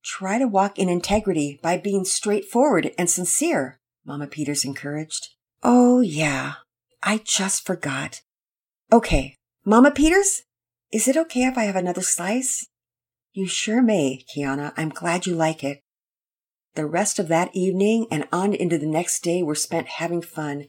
Try 0.04 0.38
to 0.38 0.46
walk 0.46 0.78
in 0.78 0.88
integrity 0.88 1.58
by 1.62 1.78
being 1.78 2.04
straightforward 2.04 2.92
and 2.96 3.10
sincere, 3.10 3.80
Mama 4.04 4.28
Peters 4.28 4.64
encouraged. 4.64 5.30
Oh, 5.62 6.00
yeah. 6.00 6.54
I 7.02 7.22
just 7.24 7.66
forgot. 7.66 8.20
Okay, 8.92 9.34
Mama 9.64 9.90
Peters, 9.90 10.42
is 10.92 11.08
it 11.08 11.16
okay 11.16 11.42
if 11.42 11.58
I 11.58 11.64
have 11.64 11.74
another 11.74 12.02
slice? 12.02 12.66
You 13.32 13.46
sure 13.46 13.82
may, 13.82 14.24
Kiana. 14.32 14.72
I'm 14.76 14.90
glad 14.90 15.26
you 15.26 15.34
like 15.34 15.64
it. 15.64 15.80
The 16.76 16.84
rest 16.84 17.18
of 17.18 17.28
that 17.28 17.56
evening 17.56 18.06
and 18.10 18.28
on 18.30 18.52
into 18.52 18.76
the 18.76 18.86
next 18.86 19.22
day 19.22 19.42
were 19.42 19.54
spent 19.54 19.88
having 19.88 20.20
fun 20.20 20.66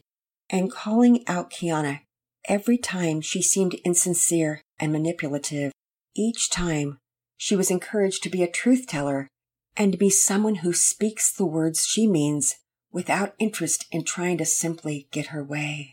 and 0.48 0.72
calling 0.72 1.22
out 1.28 1.50
Kiana 1.50 2.00
every 2.46 2.78
time 2.78 3.20
she 3.20 3.42
seemed 3.42 3.74
insincere 3.84 4.62
and 4.80 4.90
manipulative. 4.90 5.70
Each 6.16 6.48
time 6.48 6.96
she 7.36 7.54
was 7.54 7.70
encouraged 7.70 8.22
to 8.22 8.30
be 8.30 8.42
a 8.42 8.50
truth 8.50 8.86
teller 8.86 9.28
and 9.76 9.92
to 9.92 9.98
be 9.98 10.08
someone 10.08 10.56
who 10.56 10.72
speaks 10.72 11.30
the 11.30 11.44
words 11.44 11.86
she 11.86 12.06
means 12.06 12.54
without 12.90 13.34
interest 13.38 13.84
in 13.92 14.02
trying 14.02 14.38
to 14.38 14.46
simply 14.46 15.08
get 15.10 15.26
her 15.26 15.44
way. 15.44 15.92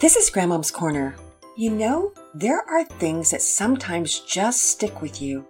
This 0.00 0.16
is 0.16 0.30
Grandmom's 0.30 0.72
Corner. 0.72 1.14
You 1.56 1.70
know, 1.70 2.12
there 2.34 2.68
are 2.68 2.84
things 2.84 3.30
that 3.30 3.40
sometimes 3.40 4.18
just 4.18 4.64
stick 4.64 5.00
with 5.00 5.22
you. 5.22 5.46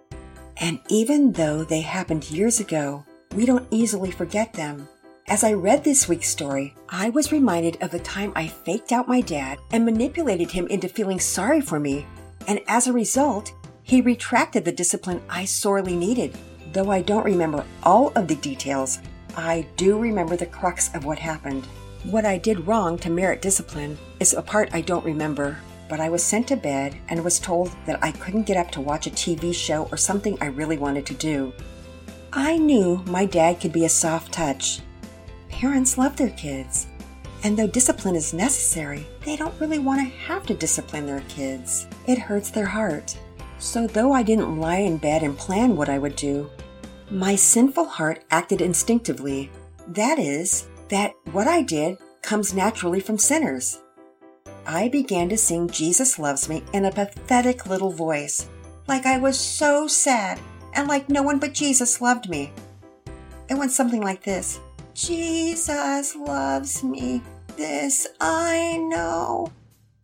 And 0.57 0.79
even 0.89 1.31
though 1.31 1.63
they 1.63 1.81
happened 1.81 2.29
years 2.29 2.59
ago, 2.59 3.05
we 3.35 3.45
don't 3.45 3.67
easily 3.71 4.11
forget 4.11 4.53
them. 4.53 4.87
As 5.27 5.43
I 5.43 5.53
read 5.53 5.83
this 5.83 6.07
week's 6.07 6.27
story, 6.27 6.75
I 6.89 7.09
was 7.09 7.31
reminded 7.31 7.81
of 7.81 7.91
the 7.91 7.99
time 7.99 8.33
I 8.35 8.47
faked 8.47 8.91
out 8.91 9.07
my 9.07 9.21
dad 9.21 9.57
and 9.71 9.85
manipulated 9.85 10.51
him 10.51 10.67
into 10.67 10.89
feeling 10.89 11.19
sorry 11.19 11.61
for 11.61 11.79
me. 11.79 12.05
And 12.47 12.59
as 12.67 12.87
a 12.87 12.93
result, 12.93 13.53
he 13.83 14.01
retracted 14.01 14.65
the 14.65 14.71
discipline 14.71 15.21
I 15.29 15.45
sorely 15.45 15.95
needed. 15.95 16.37
Though 16.73 16.91
I 16.91 17.01
don't 17.01 17.25
remember 17.25 17.65
all 17.83 18.11
of 18.15 18.27
the 18.27 18.35
details, 18.35 18.99
I 19.35 19.65
do 19.77 19.97
remember 19.97 20.35
the 20.35 20.45
crux 20.45 20.93
of 20.93 21.05
what 21.05 21.19
happened. 21.19 21.65
What 22.03 22.25
I 22.25 22.37
did 22.37 22.67
wrong 22.67 22.97
to 22.99 23.09
merit 23.09 23.41
discipline 23.41 23.97
is 24.19 24.33
a 24.33 24.41
part 24.41 24.69
I 24.73 24.81
don't 24.81 25.05
remember, 25.05 25.57
but 25.89 25.99
I 25.99 26.09
was 26.09 26.23
sent 26.23 26.47
to 26.47 26.55
bed 26.55 26.95
and 27.09 27.23
was 27.23 27.39
told 27.39 27.71
that 27.85 28.03
I 28.03 28.11
couldn't 28.11 28.47
get 28.47 28.57
up 28.57 28.71
to 28.71 28.81
watch 28.81 29.07
a 29.07 29.11
TV 29.11 29.53
show 29.53 29.87
or 29.91 29.97
something 29.97 30.37
I 30.41 30.47
really 30.47 30.77
wanted 30.77 31.05
to 31.07 31.13
do. 31.13 31.53
I 32.31 32.57
knew 32.57 33.03
my 33.05 33.25
dad 33.25 33.61
could 33.61 33.71
be 33.71 33.85
a 33.85 33.89
soft 33.89 34.31
touch. 34.31 34.79
Parents 35.49 35.97
love 35.97 36.15
their 36.15 36.31
kids, 36.31 36.87
and 37.43 37.55
though 37.57 37.67
discipline 37.67 38.15
is 38.15 38.33
necessary, 38.33 39.05
they 39.23 39.35
don't 39.35 39.59
really 39.59 39.79
want 39.79 39.99
to 40.01 40.17
have 40.17 40.45
to 40.47 40.53
discipline 40.53 41.05
their 41.05 41.21
kids. 41.29 41.87
It 42.07 42.17
hurts 42.17 42.49
their 42.49 42.65
heart. 42.65 43.17
So, 43.59 43.85
though 43.85 44.13
I 44.13 44.23
didn't 44.23 44.59
lie 44.59 44.77
in 44.77 44.97
bed 44.97 45.23
and 45.23 45.37
plan 45.37 45.75
what 45.75 45.89
I 45.89 45.99
would 45.99 46.15
do, 46.15 46.49
my 47.11 47.35
sinful 47.35 47.85
heart 47.85 48.23
acted 48.31 48.61
instinctively. 48.61 49.51
That 49.89 50.17
is, 50.17 50.67
that 50.89 51.13
what 51.33 51.47
I 51.47 51.61
did 51.61 51.97
comes 52.21 52.53
naturally 52.53 52.99
from 52.99 53.17
sinners. 53.17 53.82
I 54.65 54.87
began 54.87 55.29
to 55.29 55.37
sing 55.37 55.69
Jesus 55.69 56.17
Loves 56.17 56.47
Me 56.47 56.63
in 56.73 56.85
a 56.85 56.91
pathetic 56.91 57.65
little 57.65 57.91
voice, 57.91 58.47
like 58.87 59.05
I 59.05 59.17
was 59.17 59.39
so 59.39 59.87
sad 59.87 60.39
and 60.73 60.87
like 60.87 61.09
no 61.09 61.21
one 61.21 61.39
but 61.39 61.53
Jesus 61.53 62.01
loved 62.01 62.29
me. 62.29 62.51
It 63.49 63.55
went 63.55 63.71
something 63.71 64.01
like 64.01 64.23
this 64.23 64.59
Jesus 64.93 66.15
loves 66.15 66.83
me, 66.83 67.21
this 67.57 68.07
I 68.21 68.77
know, 68.89 69.51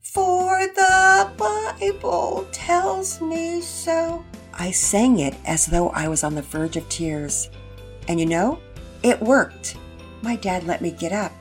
for 0.02 0.60
the 0.68 1.32
Bible 1.38 2.48
tells 2.52 3.22
me 3.22 3.62
so. 3.62 4.24
I 4.54 4.72
sang 4.72 5.20
it 5.20 5.36
as 5.46 5.68
though 5.68 5.90
I 5.90 6.08
was 6.08 6.24
on 6.24 6.36
the 6.36 6.42
verge 6.42 6.76
of 6.76 6.90
tears. 6.90 7.50
And 8.08 8.20
you 8.20 8.26
know, 8.26 8.60
it 9.04 9.22
worked. 9.22 9.78
My 10.22 10.36
dad 10.36 10.66
let 10.66 10.82
me 10.82 10.92
get 10.92 11.14
up, 11.14 11.32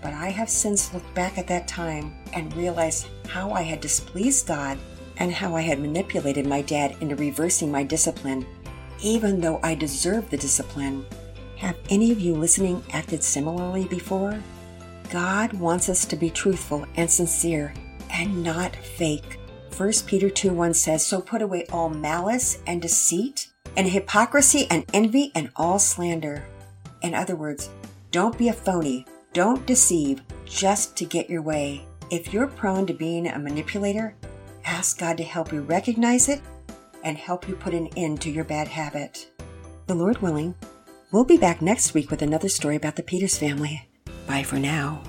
but 0.00 0.12
I 0.12 0.28
have 0.28 0.48
since 0.48 0.92
looked 0.92 1.12
back 1.14 1.38
at 1.38 1.46
that 1.48 1.68
time 1.68 2.14
and 2.32 2.54
realized 2.56 3.08
how 3.28 3.50
I 3.52 3.62
had 3.62 3.80
displeased 3.80 4.46
God 4.46 4.78
and 5.18 5.32
how 5.32 5.56
I 5.56 5.62
had 5.62 5.80
manipulated 5.80 6.46
my 6.46 6.62
dad 6.62 6.96
into 7.00 7.16
reversing 7.16 7.70
my 7.70 7.82
discipline, 7.82 8.46
even 9.02 9.40
though 9.40 9.60
I 9.62 9.74
deserved 9.74 10.30
the 10.30 10.36
discipline. 10.36 11.04
Have 11.56 11.76
any 11.90 12.12
of 12.12 12.20
you 12.20 12.34
listening 12.34 12.82
acted 12.92 13.22
similarly 13.22 13.86
before? 13.86 14.40
God 15.10 15.52
wants 15.54 15.88
us 15.88 16.04
to 16.06 16.16
be 16.16 16.30
truthful 16.30 16.86
and 16.96 17.10
sincere 17.10 17.74
and 18.10 18.42
not 18.44 18.76
fake. 18.76 19.38
1 19.76 19.92
Peter 20.06 20.30
2 20.30 20.52
1 20.52 20.74
says, 20.74 21.06
So 21.06 21.20
put 21.20 21.42
away 21.42 21.66
all 21.72 21.88
malice 21.88 22.58
and 22.66 22.82
deceit 22.82 23.48
and 23.76 23.88
hypocrisy 23.88 24.66
and 24.70 24.84
envy 24.92 25.32
and 25.34 25.50
all 25.56 25.78
slander. 25.78 26.44
In 27.02 27.14
other 27.14 27.36
words, 27.36 27.70
don't 28.10 28.36
be 28.36 28.48
a 28.48 28.52
phony. 28.52 29.06
Don't 29.38 29.66
deceive 29.66 30.20
just 30.46 30.96
to 30.96 31.04
get 31.04 31.30
your 31.30 31.42
way. 31.42 31.86
If 32.10 32.32
you're 32.32 32.48
prone 32.48 32.88
to 32.88 32.92
being 32.92 33.28
a 33.28 33.38
manipulator, 33.38 34.16
ask 34.64 34.98
God 34.98 35.16
to 35.18 35.22
help 35.22 35.52
you 35.52 35.60
recognize 35.60 36.28
it 36.28 36.40
and 37.04 37.16
help 37.16 37.48
you 37.48 37.54
put 37.54 37.72
an 37.72 37.86
end 37.96 38.20
to 38.22 38.30
your 38.30 38.42
bad 38.42 38.66
habit. 38.66 39.30
The 39.86 39.94
Lord 39.94 40.20
willing, 40.22 40.56
we'll 41.12 41.22
be 41.22 41.38
back 41.38 41.62
next 41.62 41.94
week 41.94 42.10
with 42.10 42.20
another 42.20 42.48
story 42.48 42.74
about 42.74 42.96
the 42.96 43.04
Peters 43.04 43.38
family. 43.38 43.88
Bye 44.26 44.42
for 44.42 44.58
now. 44.58 45.04